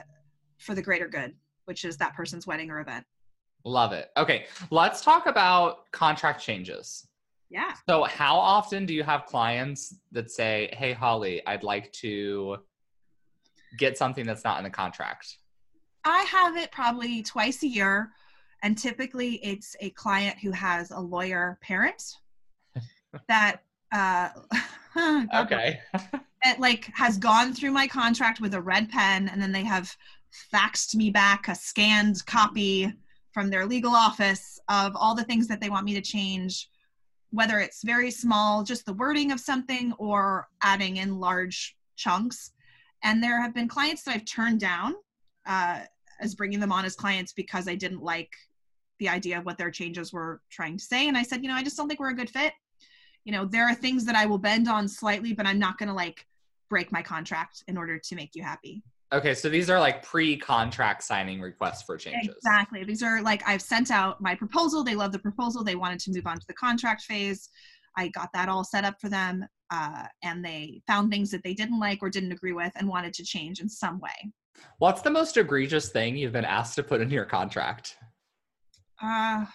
for 0.57 0.73
the 0.73 0.81
greater 0.81 1.07
good, 1.07 1.35
which 1.65 1.85
is 1.85 1.95
that 1.97 2.15
person's 2.15 2.47
wedding 2.47 2.71
or 2.71 2.79
event. 2.79 3.05
Love 3.65 3.93
it. 3.93 4.09
Okay, 4.17 4.45
let's 4.71 5.03
talk 5.03 5.27
about 5.27 5.91
contract 5.91 6.41
changes. 6.41 7.07
Yeah. 7.49 7.73
So, 7.89 8.03
how 8.03 8.38
often 8.38 8.85
do 8.85 8.93
you 8.93 9.03
have 9.03 9.25
clients 9.25 9.95
that 10.12 10.31
say, 10.31 10.69
Hey, 10.73 10.93
Holly, 10.93 11.45
I'd 11.45 11.63
like 11.63 11.91
to 11.93 12.57
get 13.77 13.97
something 13.97 14.25
that's 14.25 14.43
not 14.43 14.58
in 14.58 14.63
the 14.63 14.69
contract? 14.69 15.38
I 16.05 16.23
have 16.23 16.58
it 16.58 16.71
probably 16.71 17.21
twice 17.21 17.63
a 17.63 17.67
year. 17.67 18.12
And 18.63 18.77
typically, 18.77 19.36
it's 19.36 19.75
a 19.79 19.89
client 19.91 20.38
who 20.39 20.51
has 20.51 20.91
a 20.91 20.99
lawyer 20.99 21.58
parent 21.62 22.03
that, 23.27 23.62
uh, 23.91 24.29
okay. 25.36 25.79
it 26.43 26.60
like 26.60 26.91
has 26.93 27.17
gone 27.17 27.53
through 27.53 27.71
my 27.71 27.88
contract 27.88 28.41
with 28.41 28.53
a 28.53 28.62
red 28.62 28.89
pen 28.89 29.29
and 29.29 29.41
then 29.41 29.51
they 29.51 29.63
have 29.63 29.95
faxed 30.53 30.95
me 30.95 31.10
back 31.10 31.47
a 31.47 31.55
scanned 31.55 32.25
copy 32.25 32.91
from 33.34 33.49
their 33.49 33.65
legal 33.65 33.93
office 33.93 34.60
of 34.69 34.95
all 34.95 35.15
the 35.15 35.23
things 35.23 35.47
that 35.47 35.62
they 35.62 35.69
want 35.69 35.86
me 35.86 35.93
to 35.93 36.01
change, 36.01 36.69
whether 37.32 37.60
it's 37.60 37.84
very 37.84 38.12
small, 38.12 38.63
just 38.63 38.86
the 38.86 38.93
wording 38.93 39.32
of 39.32 39.39
something, 39.39 39.93
or 39.97 40.47
adding 40.63 40.97
in 40.97 41.19
large 41.19 41.75
chunks. 41.95 42.51
And 43.03 43.23
there 43.23 43.41
have 43.41 43.53
been 43.53 43.67
clients 43.67 44.03
that 44.03 44.15
I've 44.15 44.25
turned 44.25 44.59
down 44.59 44.95
uh, 45.47 45.81
as 46.19 46.35
bringing 46.35 46.59
them 46.59 46.71
on 46.71 46.85
as 46.85 46.95
clients 46.95 47.33
because 47.33 47.67
I 47.67 47.75
didn't 47.75 48.03
like 48.03 48.31
the 48.99 49.09
idea 49.09 49.38
of 49.38 49.45
what 49.45 49.57
their 49.57 49.71
changes 49.71 50.12
were 50.12 50.41
trying 50.49 50.77
to 50.77 50.83
say. 50.83 51.07
And 51.07 51.17
I 51.17 51.23
said, 51.23 51.41
you 51.41 51.49
know, 51.49 51.55
I 51.55 51.63
just 51.63 51.77
don't 51.77 51.88
think 51.88 51.99
we're 51.99 52.09
a 52.09 52.15
good 52.15 52.29
fit. 52.29 52.53
You 53.23 53.31
know, 53.31 53.45
there 53.45 53.67
are 53.67 53.73
things 53.73 54.05
that 54.05 54.15
I 54.15 54.25
will 54.25 54.38
bend 54.38 54.67
on 54.67 54.88
slightly, 54.88 55.33
but 55.33 55.45
I'm 55.45 55.59
not 55.59 55.77
going 55.77 55.88
to 55.88 55.95
like 55.95 56.25
break 56.69 56.91
my 56.91 57.01
contract 57.01 57.63
in 57.67 57.77
order 57.77 57.97
to 57.97 58.15
make 58.15 58.35
you 58.35 58.43
happy. 58.43 58.83
Okay, 59.12 59.33
so 59.33 59.49
these 59.49 59.71
are 59.71 59.79
like 59.79 60.03
pre-contract 60.03 61.03
signing 61.03 61.41
requests 61.41 61.81
for 61.81 61.97
changes. 61.97 62.35
Exactly. 62.35 62.83
These 62.83 63.01
are 63.01 63.23
like 63.23 63.41
I've 63.47 63.62
sent 63.62 63.89
out 63.89 64.21
my 64.21 64.35
proposal. 64.35 64.83
They 64.83 64.95
love 64.95 65.12
the 65.12 65.19
proposal. 65.19 65.63
They 65.63 65.75
wanted 65.75 65.99
to 66.01 66.12
move 66.12 66.27
on 66.27 66.38
to 66.38 66.45
the 66.47 66.53
contract 66.53 67.03
phase. 67.03 67.49
I 67.97 68.09
got 68.09 68.29
that 68.33 68.49
all 68.49 68.63
set 68.63 68.85
up 68.85 69.01
for 69.01 69.09
them, 69.09 69.45
uh, 69.71 70.05
and 70.23 70.43
they 70.43 70.82
found 70.88 71.12
things 71.12 71.32
that 71.32 71.43
they 71.43 71.53
didn't 71.53 71.79
like 71.79 71.99
or 72.01 72.10
didn't 72.10 72.32
agree 72.32 72.53
with 72.53 72.71
and 72.75 72.88
wanted 72.88 73.13
to 73.13 73.23
change 73.23 73.60
in 73.60 73.69
some 73.69 73.99
way. 73.99 74.32
What's 74.79 75.01
the 75.01 75.10
most 75.10 75.38
egregious 75.38 75.89
thing 75.89 76.17
you've 76.17 76.34
been 76.34 76.45
asked 76.45 76.75
to 76.75 76.84
put 76.84 77.01
in 77.01 77.10
your 77.10 77.25
contract? 77.25 77.97
Uh, 79.01 79.45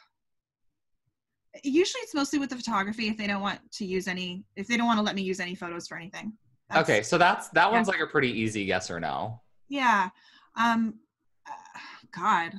usually 1.62 2.00
it's 2.00 2.14
mostly 2.14 2.38
with 2.38 2.50
the 2.50 2.56
photography 2.56 3.08
if 3.08 3.16
they 3.16 3.26
don't 3.26 3.42
want 3.42 3.60
to 3.72 3.84
use 3.84 4.08
any 4.08 4.44
if 4.56 4.66
they 4.66 4.76
don't 4.76 4.86
want 4.86 4.98
to 4.98 5.04
let 5.04 5.14
me 5.14 5.22
use 5.22 5.40
any 5.40 5.54
photos 5.54 5.86
for 5.86 5.96
anything. 5.96 6.32
That's, 6.70 6.88
okay, 6.88 7.02
so 7.02 7.18
that's 7.18 7.48
that 7.50 7.66
yeah. 7.66 7.72
one's 7.72 7.88
like 7.88 8.00
a 8.00 8.06
pretty 8.06 8.30
easy 8.30 8.62
yes 8.62 8.90
or 8.90 8.98
no. 8.98 9.40
Yeah. 9.68 10.08
Um 10.56 10.94
uh, 11.46 11.78
god. 12.14 12.52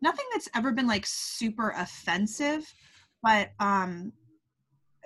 Nothing 0.00 0.26
that's 0.32 0.48
ever 0.54 0.72
been 0.72 0.86
like 0.86 1.06
super 1.06 1.70
offensive, 1.70 2.72
but 3.22 3.50
um 3.58 4.12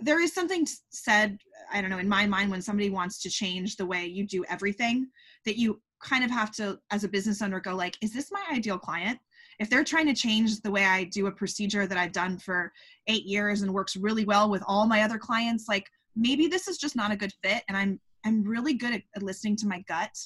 there 0.02 0.20
is 0.20 0.34
something 0.34 0.66
said, 0.90 1.38
I 1.72 1.80
don't 1.80 1.90
know, 1.90 1.98
in 1.98 2.08
my 2.08 2.26
mind 2.26 2.50
when 2.50 2.62
somebody 2.62 2.90
wants 2.90 3.20
to 3.22 3.30
change 3.30 3.76
the 3.76 3.86
way 3.86 4.06
you 4.06 4.26
do 4.26 4.44
everything 4.48 5.08
that 5.44 5.58
you 5.58 5.80
kind 6.02 6.24
of 6.24 6.30
have 6.30 6.50
to 6.52 6.78
as 6.90 7.04
a 7.04 7.08
business 7.08 7.42
owner 7.42 7.60
go 7.60 7.74
like, 7.74 7.96
is 8.02 8.12
this 8.12 8.30
my 8.32 8.42
ideal 8.52 8.78
client? 8.78 9.18
If 9.58 9.70
they're 9.70 9.84
trying 9.84 10.06
to 10.06 10.14
change 10.14 10.60
the 10.60 10.70
way 10.70 10.84
I 10.84 11.04
do 11.04 11.26
a 11.26 11.32
procedure 11.32 11.86
that 11.86 11.98
I've 11.98 12.12
done 12.12 12.38
for 12.38 12.72
8 13.06 13.24
years 13.24 13.62
and 13.62 13.72
works 13.72 13.96
really 13.96 14.24
well 14.24 14.50
with 14.50 14.62
all 14.66 14.86
my 14.86 15.02
other 15.02 15.18
clients, 15.18 15.66
like 15.68 15.86
maybe 16.16 16.46
this 16.46 16.68
is 16.68 16.78
just 16.78 16.96
not 16.96 17.12
a 17.12 17.16
good 17.16 17.32
fit 17.42 17.62
and 17.68 17.76
I'm 17.76 18.00
I'm 18.24 18.44
really 18.44 18.74
good 18.74 18.94
at 18.94 19.22
listening 19.22 19.56
to 19.56 19.66
my 19.66 19.82
gut 19.88 20.16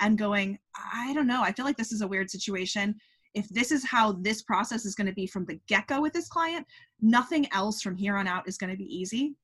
and 0.00 0.16
going, 0.16 0.58
I 0.94 1.12
don't 1.12 1.26
know, 1.26 1.42
I 1.42 1.52
feel 1.52 1.64
like 1.64 1.76
this 1.76 1.92
is 1.92 2.00
a 2.00 2.06
weird 2.06 2.30
situation. 2.30 2.94
If 3.34 3.48
this 3.48 3.72
is 3.72 3.84
how 3.84 4.12
this 4.12 4.42
process 4.42 4.84
is 4.84 4.94
going 4.94 5.06
to 5.06 5.14
be 5.14 5.26
from 5.26 5.44
the 5.46 5.58
get 5.66 5.86
go 5.86 6.00
with 6.00 6.12
this 6.12 6.28
client, 6.28 6.66
nothing 7.00 7.50
else 7.52 7.80
from 7.80 7.96
here 7.96 8.16
on 8.16 8.26
out 8.26 8.46
is 8.46 8.58
going 8.58 8.70
to 8.70 8.76
be 8.76 8.94
easy. 8.94 9.34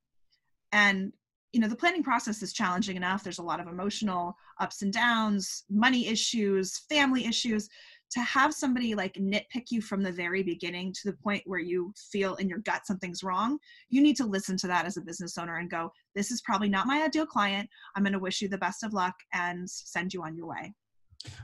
And, 0.71 1.11
you 1.53 1.59
know, 1.59 1.67
the 1.67 1.75
planning 1.75 2.03
process 2.03 2.43
is 2.43 2.53
challenging 2.53 2.97
enough. 2.97 3.23
There's 3.23 3.39
a 3.39 3.43
lot 3.43 3.59
of 3.59 3.67
emotional 3.67 4.35
ups 4.59 4.83
and 4.83 4.93
downs, 4.93 5.63
money 5.69 6.07
issues, 6.07 6.83
family 6.89 7.25
issues. 7.25 7.69
to 8.11 8.21
have 8.21 8.53
somebody 8.53 8.95
like 8.95 9.13
nitpick 9.15 9.69
you 9.69 9.81
from 9.81 10.01
the 10.01 10.11
very 10.11 10.41
beginning 10.41 10.91
to 10.93 11.11
the 11.11 11.17
point 11.17 11.43
where 11.45 11.59
you 11.59 11.93
feel 12.11 12.35
in 12.35 12.49
your 12.49 12.59
gut 12.59 12.85
something's 12.85 13.23
wrong, 13.23 13.59
you 13.89 14.01
need 14.01 14.15
to 14.15 14.25
listen 14.25 14.57
to 14.57 14.67
that 14.67 14.85
as 14.85 14.97
a 14.97 15.01
business 15.01 15.37
owner 15.37 15.57
and 15.57 15.69
go, 15.69 15.91
this 16.15 16.31
is 16.31 16.41
probably 16.41 16.69
not 16.69 16.87
my 16.87 17.03
ideal 17.03 17.25
client. 17.25 17.69
I'm 17.95 18.03
going 18.03 18.13
to 18.13 18.19
wish 18.19 18.41
you 18.41 18.49
the 18.49 18.57
best 18.57 18.83
of 18.83 18.93
luck 18.93 19.15
and 19.33 19.69
send 19.69 20.13
you 20.13 20.23
on 20.23 20.35
your 20.35 20.47
way. 20.47 20.73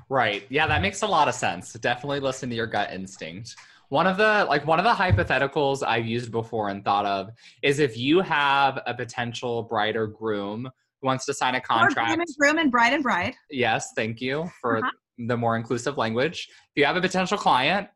Right. 0.10 0.46
Yeah, 0.50 0.68
that 0.68 0.82
makes 0.82 1.02
a 1.02 1.08
lot 1.08 1.28
of 1.28 1.36
sense. 1.36 1.74
Definitely 1.74 2.20
listen 2.20 2.50
to 2.50 2.56
your 2.56 2.68
gut 2.68 2.92
instinct. 2.92 3.56
One 3.90 4.08
of 4.08 4.18
the 4.18 4.46
like 4.50 4.66
one 4.66 4.80
of 4.80 4.86
the 4.86 4.94
hypotheticals 4.94 5.84
I've 5.86 6.06
used 6.06 6.32
before 6.32 6.70
and 6.70 6.84
thought 6.84 7.06
of 7.06 7.30
is 7.62 7.80
if 7.80 7.98
you 7.98 8.22
have 8.22 8.82
a 8.88 8.94
potential 8.94 9.64
bride 9.64 9.96
or 9.96 10.08
groom 10.08 10.70
who 11.02 11.08
wants 11.08 11.26
to 11.26 11.34
sign 11.34 11.56
a 11.56 11.62
contract. 11.62 12.08
Groom 12.08 12.20
and 12.20 12.30
groom 12.40 12.58
and 12.58 12.72
bride 12.72 12.94
and 12.94 13.04
bride. 13.04 13.36
Yes, 13.50 13.92
thank 13.96 14.22
you 14.22 14.50
for 14.60 14.78
uh-huh. 14.78 14.90
the 15.28 15.38
more 15.38 15.56
inclusive 15.56 15.98
language. 15.98 16.48
If 16.50 16.80
you 16.80 16.86
have 16.86 16.96
a 16.96 17.02
potential 17.02 17.38
client 17.38 17.88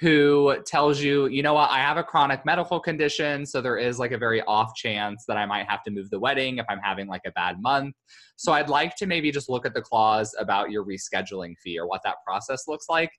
who 0.00 0.56
tells 0.66 1.00
you, 1.00 1.26
you 1.26 1.42
know 1.42 1.54
what, 1.54 1.70
I 1.70 1.78
have 1.78 1.96
a 1.96 2.02
chronic 2.02 2.44
medical 2.44 2.80
condition, 2.80 3.46
so 3.46 3.60
there 3.60 3.78
is 3.78 3.98
like 3.98 4.10
a 4.10 4.18
very 4.18 4.42
off 4.42 4.74
chance 4.74 5.24
that 5.28 5.36
I 5.36 5.46
might 5.46 5.68
have 5.68 5.84
to 5.84 5.90
move 5.90 6.10
the 6.10 6.18
wedding 6.18 6.58
if 6.58 6.66
I'm 6.68 6.80
having 6.80 7.06
like 7.06 7.22
a 7.26 7.30
bad 7.32 7.62
month. 7.62 7.94
So 8.36 8.52
I'd 8.52 8.68
like 8.68 8.96
to 8.96 9.06
maybe 9.06 9.30
just 9.30 9.48
look 9.48 9.64
at 9.64 9.72
the 9.72 9.82
clause 9.82 10.34
about 10.38 10.70
your 10.70 10.84
rescheduling 10.84 11.54
fee 11.62 11.78
or 11.78 11.86
what 11.86 12.00
that 12.04 12.16
process 12.26 12.66
looks 12.66 12.86
like. 12.88 13.10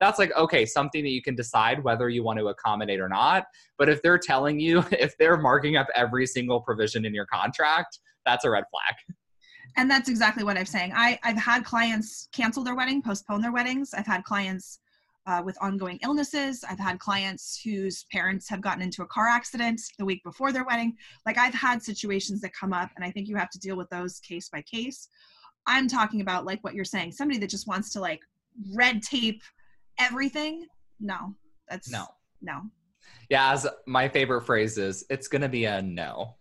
That's 0.00 0.18
like, 0.18 0.36
okay, 0.36 0.66
something 0.66 1.04
that 1.04 1.10
you 1.10 1.22
can 1.22 1.36
decide 1.36 1.84
whether 1.84 2.08
you 2.08 2.24
want 2.24 2.40
to 2.40 2.48
accommodate 2.48 3.00
or 3.00 3.08
not. 3.08 3.44
But 3.78 3.88
if 3.88 4.02
they're 4.02 4.18
telling 4.18 4.58
you, 4.58 4.84
if 4.90 5.16
they're 5.18 5.36
marking 5.36 5.76
up 5.76 5.86
every 5.94 6.26
single 6.26 6.60
provision 6.60 7.04
in 7.04 7.14
your 7.14 7.26
contract, 7.26 8.00
that's 8.26 8.44
a 8.44 8.50
red 8.50 8.64
flag. 8.70 9.16
And 9.76 9.90
that's 9.90 10.08
exactly 10.08 10.44
what 10.44 10.56
I'm 10.56 10.66
saying. 10.66 10.92
I, 10.94 11.18
I've 11.22 11.38
had 11.38 11.64
clients 11.64 12.28
cancel 12.32 12.64
their 12.64 12.74
wedding, 12.74 13.02
postpone 13.02 13.40
their 13.40 13.52
weddings. 13.52 13.94
I've 13.94 14.06
had 14.06 14.24
clients 14.24 14.80
uh, 15.26 15.42
with 15.44 15.56
ongoing 15.60 15.98
illnesses. 16.02 16.64
I've 16.68 16.78
had 16.78 16.98
clients 16.98 17.60
whose 17.62 18.04
parents 18.12 18.48
have 18.48 18.60
gotten 18.60 18.82
into 18.82 19.02
a 19.02 19.06
car 19.06 19.28
accident 19.28 19.80
the 19.98 20.04
week 20.04 20.22
before 20.24 20.52
their 20.52 20.64
wedding. 20.64 20.96
Like 21.24 21.38
I've 21.38 21.54
had 21.54 21.82
situations 21.82 22.40
that 22.42 22.52
come 22.52 22.72
up, 22.72 22.90
and 22.96 23.04
I 23.04 23.10
think 23.10 23.28
you 23.28 23.36
have 23.36 23.50
to 23.50 23.58
deal 23.58 23.76
with 23.76 23.88
those 23.90 24.20
case 24.20 24.48
by 24.48 24.62
case. 24.62 25.08
I'm 25.66 25.88
talking 25.88 26.20
about 26.20 26.44
like 26.44 26.62
what 26.62 26.74
you're 26.74 26.84
saying, 26.84 27.12
somebody 27.12 27.38
that 27.40 27.50
just 27.50 27.66
wants 27.66 27.90
to 27.90 28.00
like 28.00 28.20
red 28.74 29.02
tape 29.02 29.42
everything. 29.98 30.66
No, 31.00 31.34
that's 31.68 31.90
no, 31.90 32.06
no. 32.42 32.62
Yeah, 33.30 33.52
as 33.52 33.66
my 33.86 34.08
favorite 34.08 34.42
phrase 34.42 34.76
is, 34.78 35.04
it's 35.08 35.28
gonna 35.28 35.48
be 35.48 35.64
a 35.64 35.80
no. 35.80 36.36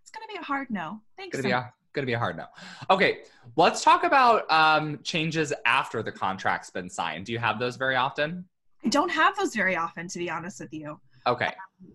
It's 0.00 0.10
gonna 0.10 0.26
be 0.28 0.38
a 0.38 0.42
hard 0.42 0.68
no. 0.70 1.00
Thanks. 1.16 1.36
It's 1.36 1.42
gonna, 1.42 1.54
be 1.54 1.58
a, 1.58 1.72
gonna 1.92 2.06
be 2.06 2.12
a 2.12 2.18
hard 2.18 2.36
no. 2.36 2.46
Okay, 2.90 3.20
let's 3.56 3.82
talk 3.82 4.04
about 4.04 4.50
um, 4.50 4.98
changes 5.02 5.52
after 5.64 6.02
the 6.02 6.12
contract's 6.12 6.70
been 6.70 6.88
signed. 6.88 7.26
Do 7.26 7.32
you 7.32 7.38
have 7.38 7.58
those 7.58 7.76
very 7.76 7.96
often? 7.96 8.44
I 8.84 8.88
don't 8.88 9.10
have 9.10 9.36
those 9.36 9.54
very 9.54 9.76
often, 9.76 10.08
to 10.08 10.18
be 10.18 10.28
honest 10.30 10.60
with 10.60 10.72
you. 10.72 11.00
Okay. 11.26 11.46
Um, 11.46 11.92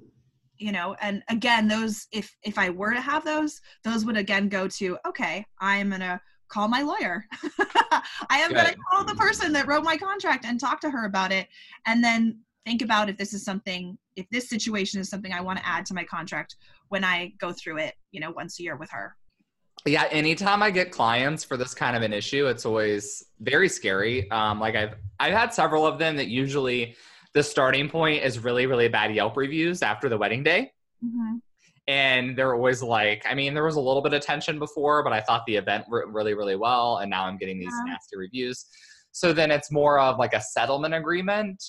you 0.57 0.71
know, 0.71 0.95
and 1.01 1.21
again, 1.29 1.67
those 1.67 2.07
if 2.11 2.35
if 2.43 2.57
I 2.57 2.69
were 2.69 2.93
to 2.93 3.01
have 3.01 3.23
those, 3.23 3.61
those 3.83 4.05
would 4.05 4.17
again 4.17 4.49
go 4.49 4.67
to 4.67 4.97
okay, 5.07 5.45
I'm 5.59 5.89
gonna 5.89 6.21
call 6.47 6.67
my 6.67 6.81
lawyer. 6.81 7.25
I 8.29 8.39
am 8.39 8.53
going 8.53 8.67
to 8.67 8.75
call 8.89 9.03
the 9.03 9.15
person 9.15 9.51
that 9.53 9.67
wrote 9.67 9.83
my 9.83 9.97
contract 9.97 10.45
and 10.45 10.59
talk 10.59 10.79
to 10.81 10.89
her 10.89 11.05
about 11.05 11.31
it. 11.31 11.47
And 11.85 12.03
then 12.03 12.39
think 12.65 12.81
about 12.81 13.09
if 13.09 13.17
this 13.17 13.33
is 13.33 13.43
something, 13.43 13.97
if 14.15 14.27
this 14.29 14.49
situation 14.49 14.99
is 14.99 15.09
something 15.09 15.33
I 15.33 15.41
want 15.41 15.59
to 15.59 15.67
add 15.67 15.85
to 15.87 15.93
my 15.93 16.03
contract 16.03 16.55
when 16.89 17.03
I 17.03 17.33
go 17.39 17.51
through 17.51 17.77
it, 17.79 17.95
you 18.11 18.19
know, 18.19 18.31
once 18.31 18.59
a 18.59 18.63
year 18.63 18.75
with 18.75 18.89
her. 18.91 19.15
Yeah, 19.87 20.07
anytime 20.11 20.61
I 20.61 20.71
get 20.71 20.91
clients 20.91 21.43
for 21.43 21.57
this 21.57 21.73
kind 21.73 21.95
of 21.95 22.03
an 22.03 22.13
issue, 22.13 22.47
it's 22.47 22.65
always 22.65 23.23
very 23.39 23.69
scary. 23.69 24.29
Um, 24.31 24.59
like 24.59 24.75
I've 24.75 24.95
I've 25.19 25.33
had 25.33 25.53
several 25.53 25.85
of 25.85 25.97
them 25.97 26.15
that 26.17 26.27
usually 26.27 26.95
the 27.33 27.43
starting 27.43 27.89
point 27.89 28.23
is 28.23 28.39
really 28.39 28.65
really 28.65 28.87
bad 28.87 29.13
Yelp 29.13 29.37
reviews 29.37 29.81
after 29.81 30.09
the 30.09 30.17
wedding 30.17 30.43
day. 30.43 30.71
Mm-hmm. 31.03 31.37
And 31.89 32.37
they're 32.37 32.53
always 32.53 32.83
like, 32.83 33.25
I 33.29 33.33
mean, 33.33 33.53
there 33.53 33.63
was 33.63 33.77
a 33.77 33.79
little 33.79 34.01
bit 34.01 34.13
of 34.13 34.21
tension 34.21 34.59
before, 34.59 35.03
but 35.03 35.13
I 35.13 35.21
thought 35.21 35.45
the 35.47 35.55
event 35.55 35.85
went 35.89 36.07
really, 36.09 36.33
really 36.33 36.57
well. 36.57 36.97
And 36.97 37.09
now 37.09 37.23
I'm 37.23 37.37
getting 37.37 37.59
these 37.59 37.71
yeah. 37.71 37.93
nasty 37.93 38.17
reviews. 38.17 38.65
So 39.13 39.31
then 39.31 39.51
it's 39.51 39.71
more 39.71 39.97
of 39.97 40.19
like 40.19 40.33
a 40.33 40.41
settlement 40.41 40.93
agreement. 40.93 41.63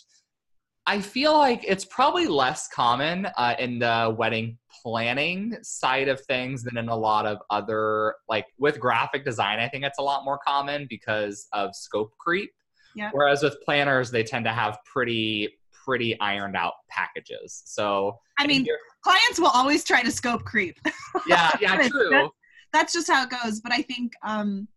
I 0.88 1.02
feel 1.02 1.36
like 1.36 1.64
it's 1.68 1.84
probably 1.84 2.26
less 2.26 2.66
common 2.66 3.26
uh, 3.36 3.54
in 3.58 3.78
the 3.78 4.14
wedding 4.16 4.56
planning 4.82 5.54
side 5.60 6.08
of 6.08 6.18
things 6.22 6.62
than 6.62 6.78
in 6.78 6.88
a 6.88 6.96
lot 6.96 7.26
of 7.26 7.36
other, 7.50 8.14
like 8.26 8.46
with 8.58 8.80
graphic 8.80 9.22
design, 9.22 9.58
I 9.60 9.68
think 9.68 9.84
it's 9.84 9.98
a 9.98 10.02
lot 10.02 10.24
more 10.24 10.38
common 10.38 10.86
because 10.88 11.46
of 11.52 11.76
scope 11.76 12.16
creep. 12.16 12.50
Yeah. 12.94 13.10
Whereas 13.12 13.42
with 13.42 13.60
planners, 13.66 14.10
they 14.10 14.22
tend 14.22 14.46
to 14.46 14.50
have 14.50 14.78
pretty 14.90 15.58
pretty 15.84 16.18
ironed 16.20 16.56
out 16.56 16.72
packages. 16.88 17.62
So 17.66 18.18
I 18.38 18.46
mean, 18.46 18.66
clients 19.02 19.38
will 19.38 19.48
always 19.48 19.84
try 19.84 20.02
to 20.02 20.10
scope 20.10 20.44
creep. 20.44 20.78
Yeah, 21.26 21.50
yeah, 21.60 21.86
true. 21.88 22.08
That's, 22.10 22.30
that's 22.72 22.92
just 22.94 23.10
how 23.10 23.24
it 23.24 23.30
goes. 23.30 23.60
But 23.60 23.72
I 23.72 23.82
think 23.82 24.14
um, 24.22 24.68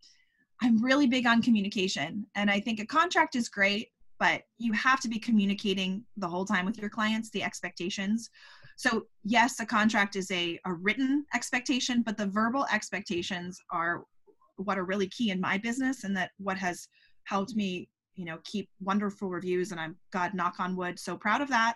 I'm 0.60 0.82
really 0.84 1.06
big 1.06 1.26
on 1.26 1.40
communication, 1.40 2.26
and 2.34 2.50
I 2.50 2.60
think 2.60 2.80
a 2.80 2.86
contract 2.86 3.34
is 3.34 3.48
great, 3.48 3.88
but 4.22 4.42
you 4.56 4.72
have 4.72 5.00
to 5.00 5.08
be 5.08 5.18
communicating 5.18 6.04
the 6.16 6.28
whole 6.28 6.44
time 6.44 6.64
with 6.64 6.78
your 6.78 6.88
clients 6.88 7.28
the 7.30 7.42
expectations. 7.42 8.30
So 8.76 9.06
yes, 9.24 9.58
a 9.58 9.66
contract 9.66 10.14
is 10.14 10.30
a, 10.30 10.60
a 10.64 10.74
written 10.74 11.26
expectation, 11.34 12.02
but 12.02 12.16
the 12.16 12.26
verbal 12.26 12.64
expectations 12.72 13.58
are 13.72 14.04
what 14.58 14.78
are 14.78 14.84
really 14.84 15.08
key 15.08 15.30
in 15.30 15.40
my 15.40 15.58
business 15.58 16.04
and 16.04 16.16
that 16.16 16.30
what 16.38 16.56
has 16.56 16.86
helped 17.24 17.56
me 17.56 17.88
you 18.14 18.24
know 18.24 18.38
keep 18.44 18.68
wonderful 18.80 19.28
reviews 19.28 19.72
and 19.72 19.80
i'm 19.80 19.96
god 20.12 20.34
knock 20.34 20.60
on 20.60 20.76
wood 20.76 21.00
so 21.00 21.16
proud 21.16 21.40
of 21.40 21.48
that. 21.48 21.74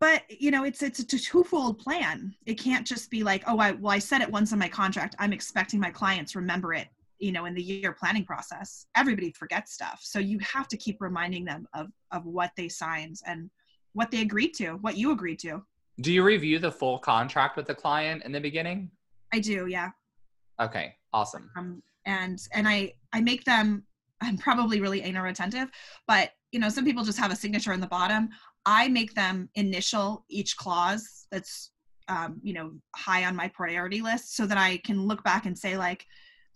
But 0.00 0.22
you 0.28 0.50
know 0.50 0.64
it's 0.64 0.82
it's 0.82 0.98
a 0.98 1.06
twofold 1.06 1.78
plan. 1.78 2.34
It 2.44 2.54
can't 2.54 2.84
just 2.84 3.08
be 3.08 3.22
like 3.22 3.44
oh 3.46 3.58
i 3.58 3.70
well 3.70 3.92
i 3.92 4.00
said 4.00 4.20
it 4.20 4.32
once 4.32 4.50
in 4.50 4.58
my 4.58 4.68
contract. 4.68 5.14
I'm 5.20 5.32
expecting 5.32 5.78
my 5.78 5.90
clients 5.90 6.34
remember 6.34 6.74
it 6.74 6.88
you 7.22 7.32
know 7.32 7.44
in 7.44 7.54
the 7.54 7.62
year 7.62 7.92
planning 7.92 8.24
process 8.24 8.86
everybody 8.96 9.32
forgets 9.32 9.72
stuff. 9.72 10.00
So 10.02 10.18
you 10.18 10.38
have 10.40 10.68
to 10.68 10.76
keep 10.76 10.98
reminding 11.00 11.44
them 11.44 11.66
of 11.74 11.88
of 12.10 12.26
what 12.26 12.50
they 12.56 12.68
signed 12.68 13.16
and 13.26 13.48
what 13.92 14.10
they 14.10 14.22
agreed 14.22 14.54
to 14.54 14.72
what 14.76 14.96
you 14.96 15.12
agreed 15.12 15.38
to. 15.40 15.62
Do 16.00 16.12
you 16.12 16.24
review 16.24 16.58
the 16.58 16.72
full 16.72 16.98
contract 16.98 17.56
with 17.56 17.66
the 17.66 17.74
client 17.74 18.24
in 18.24 18.32
the 18.32 18.40
beginning? 18.40 18.90
I 19.32 19.38
do 19.38 19.66
yeah. 19.66 19.90
Okay 20.60 20.96
awesome. 21.12 21.50
Um, 21.56 21.82
and 22.04 22.40
and 22.52 22.66
i 22.66 22.92
i 23.12 23.20
make 23.20 23.44
them 23.44 23.84
i'm 24.20 24.36
probably 24.36 24.80
really 24.80 25.02
anal 25.02 25.22
retentive 25.22 25.68
but 26.08 26.32
you 26.50 26.58
know 26.58 26.68
some 26.68 26.84
people 26.84 27.04
just 27.04 27.18
have 27.18 27.30
a 27.30 27.36
signature 27.36 27.72
in 27.72 27.80
the 27.80 27.86
bottom. 27.86 28.28
I 28.64 28.88
make 28.88 29.14
them 29.14 29.48
initial 29.56 30.24
each 30.28 30.56
clause 30.56 31.26
that's 31.30 31.70
um, 32.08 32.40
you 32.42 32.52
know 32.52 32.72
high 32.94 33.24
on 33.24 33.34
my 33.34 33.48
priority 33.48 34.02
list 34.02 34.36
so 34.36 34.46
that 34.46 34.58
i 34.58 34.76
can 34.78 35.06
look 35.06 35.22
back 35.24 35.46
and 35.46 35.56
say 35.56 35.76
like 35.76 36.04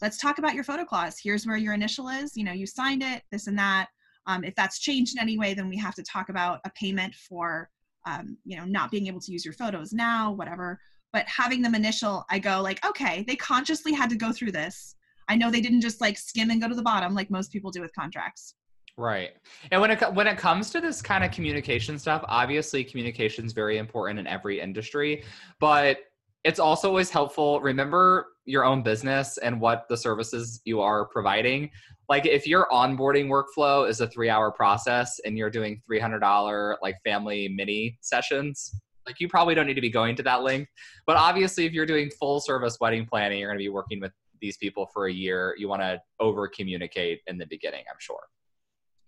let's 0.01 0.19
talk 0.19 0.39
about 0.39 0.55
your 0.55 0.65
photo 0.65 0.85
clause 0.85 1.17
here's 1.23 1.47
where 1.47 1.57
your 1.57 1.75
initial 1.75 2.09
is. 2.09 2.37
You 2.37 2.45
know 2.45 2.53
you 2.53 2.67
signed 2.67 3.03
it 3.03 3.23
this 3.31 3.47
and 3.47 3.59
that. 3.59 3.89
Um, 4.29 4.43
if 4.43 4.57
that's 4.57 4.81
changed 4.81 5.15
in 5.17 5.23
any 5.23 5.39
way 5.39 5.55
then 5.55 5.69
we 5.69 5.77
have 5.79 5.95
to 5.95 6.03
talk 6.03 6.29
about 6.29 6.61
a 6.65 6.71
payment 6.71 7.15
for 7.15 7.71
um, 8.07 8.37
you 8.45 8.57
know 8.57 8.65
not 8.65 8.91
being 8.91 9.07
able 9.07 9.21
to 9.21 9.33
use 9.33 9.45
your 9.45 9.55
photos 9.55 9.93
now 9.93 10.33
whatever. 10.33 10.79
But 11.13 11.27
having 11.29 11.63
them 11.63 11.75
initial 11.75 12.25
i 12.31 12.39
go 12.39 12.61
like 12.61 12.85
okay 12.85 13.25
they 13.27 13.37
consciously 13.37 13.93
had 13.93 14.11
to 14.11 14.17
go 14.17 14.33
through 14.33 14.53
this. 14.53 14.95
I 15.29 15.37
know 15.37 15.51
they 15.51 15.61
didn't 15.61 15.81
just 15.81 16.01
like 16.01 16.19
skim 16.19 16.51
and 16.51 16.61
go 16.61 16.69
to 16.69 16.75
the 16.75 16.83
bottom 16.83 17.15
like 17.15 17.31
most 17.31 17.53
people 17.53 17.71
do 17.71 17.81
with 17.81 17.95
contracts. 17.95 18.55
Right. 18.99 19.33
And 19.71 19.81
when 19.81 19.91
it 19.91 20.15
when 20.15 20.27
it 20.27 20.39
comes 20.39 20.71
to 20.71 20.81
this 20.81 21.03
kind 21.03 21.23
of 21.23 21.31
communication 21.31 21.99
stuff, 21.99 22.25
obviously 22.29 22.83
communication 22.83 23.45
is 23.45 23.53
very 23.53 23.77
important 23.77 24.19
in 24.19 24.27
every 24.27 24.59
industry, 24.61 25.23
but 25.61 25.99
it's 26.47 26.61
also 26.61 26.87
always 26.87 27.11
helpful 27.11 27.61
remember 27.61 28.29
your 28.45 28.65
own 28.65 28.81
business 28.81 29.37
and 29.39 29.61
what 29.61 29.87
the 29.89 29.97
services 29.97 30.61
you 30.65 30.81
are 30.81 31.07
providing. 31.07 31.69
Like 32.09 32.25
if 32.25 32.47
your 32.47 32.69
onboarding 32.71 33.27
workflow 33.27 33.89
is 33.89 34.01
a 34.01 34.07
3-hour 34.07 34.53
process 34.53 35.19
and 35.25 35.37
you're 35.37 35.51
doing 35.51 35.83
$300 35.91 36.77
like 36.81 36.95
family 37.05 37.49
mini 37.49 37.99
sessions, 38.01 38.81
like 39.07 39.19
you 39.19 39.29
probably 39.29 39.57
don't 39.57 39.67
need 39.67 39.75
to 39.75 39.81
be 39.81 39.91
going 39.91 40.15
to 40.15 40.23
that 40.23 40.45
length. 40.45 40.71
But 41.05 41.17
obviously 41.17 41.67
if 41.67 41.73
you're 41.73 41.85
doing 41.85 42.11
full 42.11 42.39
service 42.39 42.79
wedding 42.81 43.07
planning, 43.07 43.41
you're 43.41 43.49
going 43.49 43.59
to 43.59 43.65
be 43.65 43.69
working 43.69 43.99
with 44.01 44.13
these 44.41 44.57
people 44.57 44.89
for 44.95 45.09
a 45.09 45.13
year, 45.13 45.57
you 45.59 45.67
want 45.67 45.83
to 45.83 46.01
over 46.21 46.47
communicate 46.47 47.23
in 47.27 47.39
the 47.39 47.47
beginning, 47.47 47.83
I'm 47.91 47.99
sure. 47.99 48.21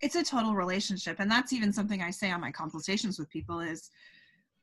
It's 0.01 0.15
a 0.15 0.23
total 0.23 0.55
relationship. 0.55 1.17
And 1.19 1.31
that's 1.31 1.53
even 1.53 1.71
something 1.71 2.01
I 2.01 2.11
say 2.11 2.31
on 2.31 2.41
my 2.41 2.51
consultations 2.51 3.17
with 3.17 3.29
people 3.29 3.61
is 3.61 3.89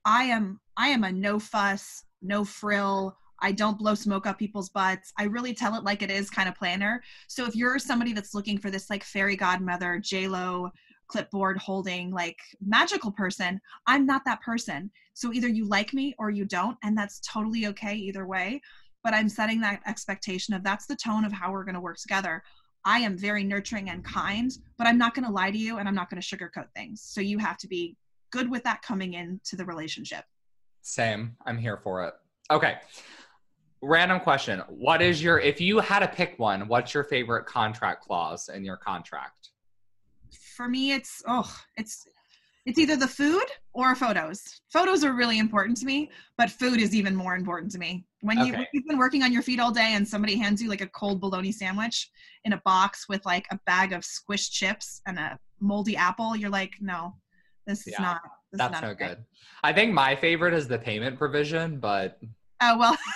I 0.04 0.24
am 0.24 0.60
I 0.76 0.88
am 0.88 1.04
a 1.04 1.12
no 1.12 1.38
fuss, 1.38 2.04
no 2.26 2.44
frill, 2.44 3.16
I 3.40 3.52
don't 3.52 3.78
blow 3.78 3.94
smoke 3.94 4.26
up 4.26 4.38
people's 4.38 4.70
butts. 4.70 5.12
I 5.18 5.24
really 5.24 5.54
tell 5.54 5.74
it 5.74 5.84
like 5.84 6.02
it 6.02 6.10
is 6.10 6.30
kind 6.30 6.48
of 6.48 6.54
planner. 6.54 7.02
So 7.28 7.46
if 7.46 7.54
you're 7.54 7.78
somebody 7.78 8.12
that's 8.12 8.34
looking 8.34 8.58
for 8.58 8.70
this 8.70 8.88
like 8.88 9.04
fairy 9.04 9.36
godmother, 9.36 10.00
J-Lo 10.02 10.70
clipboard 11.08 11.56
holding 11.58 12.10
like 12.10 12.38
magical 12.60 13.12
person, 13.12 13.60
I'm 13.86 14.06
not 14.06 14.22
that 14.24 14.40
person. 14.40 14.90
So 15.14 15.32
either 15.32 15.48
you 15.48 15.68
like 15.68 15.94
me 15.94 16.14
or 16.18 16.30
you 16.30 16.44
don't, 16.44 16.76
and 16.82 16.98
that's 16.98 17.20
totally 17.20 17.66
okay 17.66 17.94
either 17.94 18.26
way 18.26 18.60
but 19.06 19.14
I'm 19.14 19.28
setting 19.28 19.60
that 19.60 19.82
expectation 19.86 20.52
of 20.52 20.64
that's 20.64 20.86
the 20.86 20.96
tone 20.96 21.24
of 21.24 21.30
how 21.30 21.52
we're 21.52 21.62
going 21.62 21.76
to 21.76 21.80
work 21.80 21.96
together. 21.96 22.42
I 22.84 22.98
am 22.98 23.16
very 23.16 23.44
nurturing 23.44 23.88
and 23.88 24.04
kind, 24.04 24.50
but 24.78 24.88
I'm 24.88 24.98
not 24.98 25.14
going 25.14 25.24
to 25.24 25.30
lie 25.30 25.52
to 25.52 25.56
you 25.56 25.78
and 25.78 25.86
I'm 25.86 25.94
not 25.94 26.10
going 26.10 26.20
to 26.20 26.36
sugarcoat 26.36 26.66
things. 26.74 27.02
So 27.02 27.20
you 27.20 27.38
have 27.38 27.56
to 27.58 27.68
be 27.68 27.96
good 28.32 28.50
with 28.50 28.64
that 28.64 28.82
coming 28.82 29.14
into 29.14 29.54
the 29.54 29.64
relationship. 29.64 30.24
Same. 30.86 31.36
I'm 31.44 31.58
here 31.58 31.76
for 31.76 32.04
it. 32.04 32.14
Okay. 32.48 32.76
Random 33.82 34.20
question. 34.20 34.60
What 34.68 35.02
is 35.02 35.20
your, 35.20 35.40
if 35.40 35.60
you 35.60 35.80
had 35.80 35.98
to 35.98 36.08
pick 36.08 36.38
one, 36.38 36.68
what's 36.68 36.94
your 36.94 37.02
favorite 37.02 37.44
contract 37.44 38.04
clause 38.04 38.48
in 38.48 38.64
your 38.64 38.76
contract? 38.76 39.50
For 40.56 40.68
me, 40.68 40.92
it's, 40.92 41.24
oh, 41.26 41.52
it's, 41.76 42.06
it's 42.66 42.78
either 42.78 42.96
the 42.96 43.08
food 43.08 43.44
or 43.72 43.96
photos. 43.96 44.60
Photos 44.72 45.02
are 45.02 45.12
really 45.12 45.40
important 45.40 45.76
to 45.78 45.86
me, 45.86 46.08
but 46.38 46.50
food 46.50 46.80
is 46.80 46.94
even 46.94 47.16
more 47.16 47.34
important 47.34 47.72
to 47.72 47.78
me. 47.78 48.06
When, 48.20 48.38
you, 48.38 48.52
when 48.52 48.66
you've 48.72 48.86
been 48.86 48.98
working 48.98 49.24
on 49.24 49.32
your 49.32 49.42
feet 49.42 49.58
all 49.58 49.72
day 49.72 49.94
and 49.94 50.06
somebody 50.06 50.36
hands 50.36 50.62
you 50.62 50.68
like 50.68 50.82
a 50.82 50.88
cold 50.88 51.20
bologna 51.20 51.50
sandwich 51.50 52.10
in 52.44 52.52
a 52.52 52.62
box 52.64 53.08
with 53.08 53.26
like 53.26 53.46
a 53.50 53.58
bag 53.66 53.92
of 53.92 54.02
squished 54.02 54.52
chips 54.52 55.02
and 55.06 55.18
a 55.18 55.36
moldy 55.58 55.96
apple, 55.96 56.36
you're 56.36 56.48
like, 56.48 56.74
no, 56.80 57.12
this 57.66 57.88
is 57.88 57.98
not. 57.98 58.20
That's 58.56 58.82
no 58.82 58.94
good. 58.94 59.24
I 59.62 59.72
think 59.72 59.92
my 59.92 60.14
favorite 60.14 60.54
is 60.54 60.68
the 60.68 60.78
payment 60.78 61.18
provision, 61.18 61.78
but. 61.78 62.18
Oh, 62.60 62.78
well. 62.78 62.96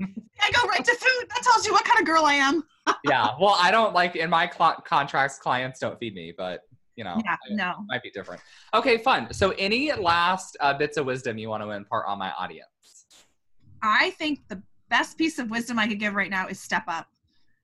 I 0.00 0.50
go 0.50 0.66
right 0.68 0.84
to 0.84 0.94
food. 0.94 1.28
That 1.28 1.42
tells 1.42 1.66
you 1.66 1.72
what 1.72 1.84
kind 1.84 2.00
of 2.00 2.06
girl 2.06 2.24
I 2.24 2.34
am. 2.34 2.64
yeah. 3.04 3.28
Well, 3.40 3.56
I 3.58 3.70
don't 3.70 3.94
like 3.94 4.16
in 4.16 4.30
my 4.30 4.50
cl- 4.50 4.82
contracts, 4.84 5.38
clients 5.38 5.78
don't 5.78 5.98
feed 5.98 6.14
me, 6.14 6.32
but 6.36 6.62
you 6.96 7.04
know, 7.04 7.18
yeah, 7.24 7.36
no. 7.50 7.74
might 7.88 8.02
be 8.02 8.10
different. 8.10 8.42
Okay, 8.74 8.98
fun. 8.98 9.32
So, 9.32 9.50
any 9.52 9.92
last 9.92 10.56
uh, 10.60 10.74
bits 10.74 10.96
of 10.96 11.06
wisdom 11.06 11.38
you 11.38 11.48
want 11.48 11.62
to 11.62 11.70
impart 11.70 12.06
on 12.06 12.18
my 12.18 12.32
audience? 12.32 13.06
I 13.82 14.10
think 14.10 14.40
the 14.48 14.62
best 14.90 15.16
piece 15.16 15.38
of 15.38 15.50
wisdom 15.50 15.78
I 15.78 15.86
could 15.88 15.98
give 15.98 16.14
right 16.14 16.30
now 16.30 16.48
is 16.48 16.60
step 16.60 16.84
up. 16.88 17.06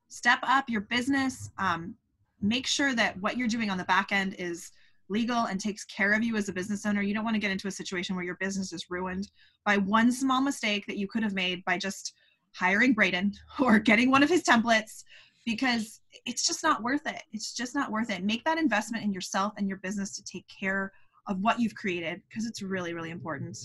Step 0.08 0.38
up 0.42 0.70
your 0.70 0.80
business. 0.82 1.50
Um, 1.58 1.94
make 2.40 2.66
sure 2.66 2.94
that 2.94 3.20
what 3.20 3.36
you're 3.36 3.48
doing 3.48 3.70
on 3.70 3.76
the 3.76 3.84
back 3.84 4.12
end 4.12 4.34
is 4.38 4.72
legal 5.08 5.46
and 5.46 5.60
takes 5.60 5.84
care 5.84 6.12
of 6.12 6.22
you 6.22 6.36
as 6.36 6.48
a 6.48 6.52
business 6.52 6.84
owner. 6.86 7.02
You 7.02 7.14
don't 7.14 7.24
want 7.24 7.34
to 7.34 7.40
get 7.40 7.50
into 7.50 7.68
a 7.68 7.72
situation 7.72 8.14
where 8.14 8.24
your 8.24 8.36
business 8.36 8.72
is 8.72 8.90
ruined 8.90 9.30
by 9.64 9.76
one 9.76 10.12
small 10.12 10.40
mistake 10.40 10.86
that 10.86 10.98
you 10.98 11.08
could 11.08 11.22
have 11.22 11.34
made 11.34 11.64
by 11.64 11.78
just 11.78 12.14
hiring 12.54 12.92
Braden 12.92 13.32
or 13.60 13.78
getting 13.78 14.10
one 14.10 14.22
of 14.22 14.28
his 14.28 14.42
templates 14.42 15.04
because 15.46 16.00
it's 16.26 16.46
just 16.46 16.62
not 16.62 16.82
worth 16.82 17.06
it. 17.06 17.22
It's 17.32 17.54
just 17.54 17.74
not 17.74 17.90
worth 17.90 18.10
it. 18.10 18.22
Make 18.22 18.44
that 18.44 18.58
investment 18.58 19.04
in 19.04 19.12
yourself 19.12 19.54
and 19.56 19.68
your 19.68 19.78
business 19.78 20.14
to 20.16 20.24
take 20.24 20.44
care 20.48 20.92
of 21.26 21.40
what 21.40 21.58
you've 21.58 21.74
created 21.74 22.20
because 22.28 22.46
it's 22.46 22.62
really, 22.62 22.92
really 22.92 23.10
important. 23.10 23.56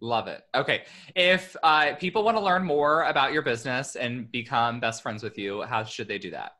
Love 0.00 0.26
it. 0.26 0.42
Okay. 0.54 0.84
If 1.14 1.54
uh, 1.62 1.94
people 1.94 2.24
want 2.24 2.36
to 2.36 2.42
learn 2.42 2.64
more 2.64 3.04
about 3.04 3.32
your 3.32 3.42
business 3.42 3.94
and 3.94 4.30
become 4.32 4.80
best 4.80 5.02
friends 5.02 5.22
with 5.22 5.38
you, 5.38 5.62
how 5.62 5.84
should 5.84 6.08
they 6.08 6.18
do 6.18 6.30
that? 6.30 6.52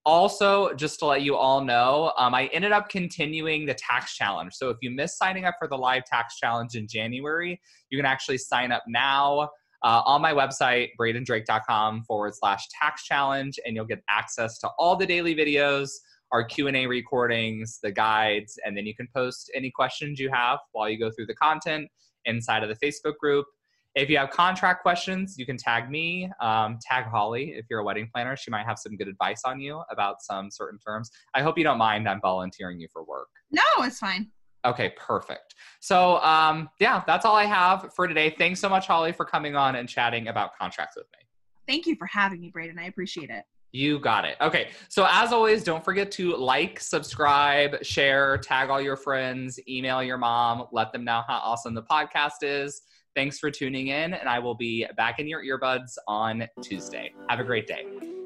Also, 0.05 0.73
just 0.75 1.01
to 1.01 1.07
let 1.07 1.23
you 1.23 1.35
all 1.35 1.61
know, 1.61 2.12
um, 2.16 2.33
I 2.33 2.47
ended 2.53 2.71
up 2.71 2.88
continuing 2.88 3.66
the 3.66 3.75
tax 3.75 4.14
challenge. 4.14 4.55
So, 4.55 4.71
if 4.71 4.77
you 4.83 4.90
missed 4.90 5.19
signing 5.19 5.47
up 5.47 5.57
for 5.59 5.66
the 5.66 5.77
live 5.77 6.05
tax 6.05 6.38
challenge 6.38 6.77
in 6.77 6.87
January, 6.87 7.61
you 7.90 7.99
can 7.99 8.07
actually 8.07 8.38
sign 8.38 8.71
up 8.71 8.85
now 8.87 9.51
uh, 9.83 10.03
on 10.05 10.23
my 10.23 10.33
website, 10.33 10.90
bradendrake.com 10.99 12.05
forward 12.05 12.35
slash 12.35 12.66
tax 12.81 13.05
challenge, 13.05 13.59
and 13.66 13.75
you'll 13.75 13.85
get 13.85 14.03
access 14.09 14.59
to 14.59 14.69
all 14.79 14.97
the 14.97 15.07
daily 15.07 15.35
videos, 15.35 15.90
our 16.33 16.45
Q&A 16.45 16.87
recordings, 16.87 17.79
the 17.83 17.91
guides, 17.91 18.59
and 18.65 18.77
then 18.77 18.87
you 18.87 18.95
can 18.95 19.09
post 19.15 19.51
any 19.55 19.71
questions 19.71 20.19
you 20.19 20.31
have 20.31 20.59
while 20.73 20.89
you 20.89 20.99
go 20.99 21.11
through 21.11 21.27
the 21.27 21.35
content 21.35 21.89
inside 22.25 22.62
of 22.62 22.69
the 22.69 22.87
Facebook 22.87 23.17
group. 23.19 23.47
If 23.95 24.11
you 24.11 24.19
have 24.19 24.29
contract 24.29 24.83
questions, 24.83 25.37
you 25.39 25.47
can 25.47 25.57
tag 25.57 25.91
me, 25.91 26.31
um, 26.43 26.79
tag 26.83 27.07
Holly 27.07 27.55
if 27.57 27.65
you're 27.71 27.81
a 27.81 27.85
wedding 27.85 28.11
planner. 28.12 28.37
She 28.37 28.51
might 28.51 28.67
have 28.67 28.79
some 28.79 28.95
good 28.95 29.09
advice 29.09 29.43
on 29.47 29.59
you 29.59 29.83
about 29.91 30.21
some 30.21 30.51
certain 30.51 30.79
terms. 30.79 31.11
I 31.35 31.41
hope 31.41 31.57
you 31.57 31.65
don't 31.65 31.79
mind 31.79 32.07
I'm 32.07 32.21
volunteering 32.21 32.79
you 32.79 32.89
for 32.93 33.05
work. 33.05 33.29
No, 33.51 33.62
it's 33.79 33.99
fine. 33.99 34.31
Okay, 34.67 34.93
perfect. 34.99 35.55
So, 35.81 36.19
um, 36.19 36.69
yeah, 36.79 37.05
that's 37.07 37.25
all 37.25 37.37
I 37.37 37.45
have 37.45 37.91
for 37.95 38.07
today. 38.07 38.35
Thanks 38.37 38.61
so 38.61 38.69
much, 38.69 38.87
Holly, 38.87 39.12
for 39.12 39.25
coming 39.25 39.57
on 39.57 39.77
and 39.77 39.89
chatting 39.89 40.29
about 40.29 40.51
contracts 40.59 40.97
with 40.97 41.07
me. 41.12 41.25
Thank 41.67 41.87
you 41.87 41.97
for 41.97 42.07
having 42.07 42.41
me, 42.41 42.51
Braden. 42.51 42.79
I 42.79 42.87
appreciate 42.87 43.31
it. 43.31 43.45
You 43.77 43.99
got 43.99 44.25
it. 44.25 44.39
Okay. 44.41 44.71
So, 44.89 45.07
as 45.11 45.35
always, 45.35 45.62
don't 45.62 45.85
forget 45.85 46.11
to 46.12 46.35
like, 46.35 46.81
subscribe, 46.81 47.85
share, 47.85 48.39
tag 48.39 48.71
all 48.71 48.81
your 48.81 48.97
friends, 48.97 49.61
email 49.69 50.03
your 50.03 50.17
mom, 50.17 50.67
let 50.73 50.93
them 50.93 51.05
know 51.05 51.23
how 51.29 51.41
awesome 51.45 51.75
the 51.75 51.83
podcast 51.83 52.43
is. 52.43 52.81
Thanks 53.15 53.39
for 53.39 53.51
tuning 53.51 53.89
in, 53.89 54.15
and 54.15 54.31
I 54.31 54.39
will 54.39 54.55
be 54.55 54.87
back 54.97 55.19
in 55.19 55.29
your 55.29 55.43
earbuds 55.45 55.99
on 56.09 56.49
Tuesday. 56.62 57.12
Have 57.29 57.39
a 57.39 57.45
great 57.45 57.67
day. 57.67 58.26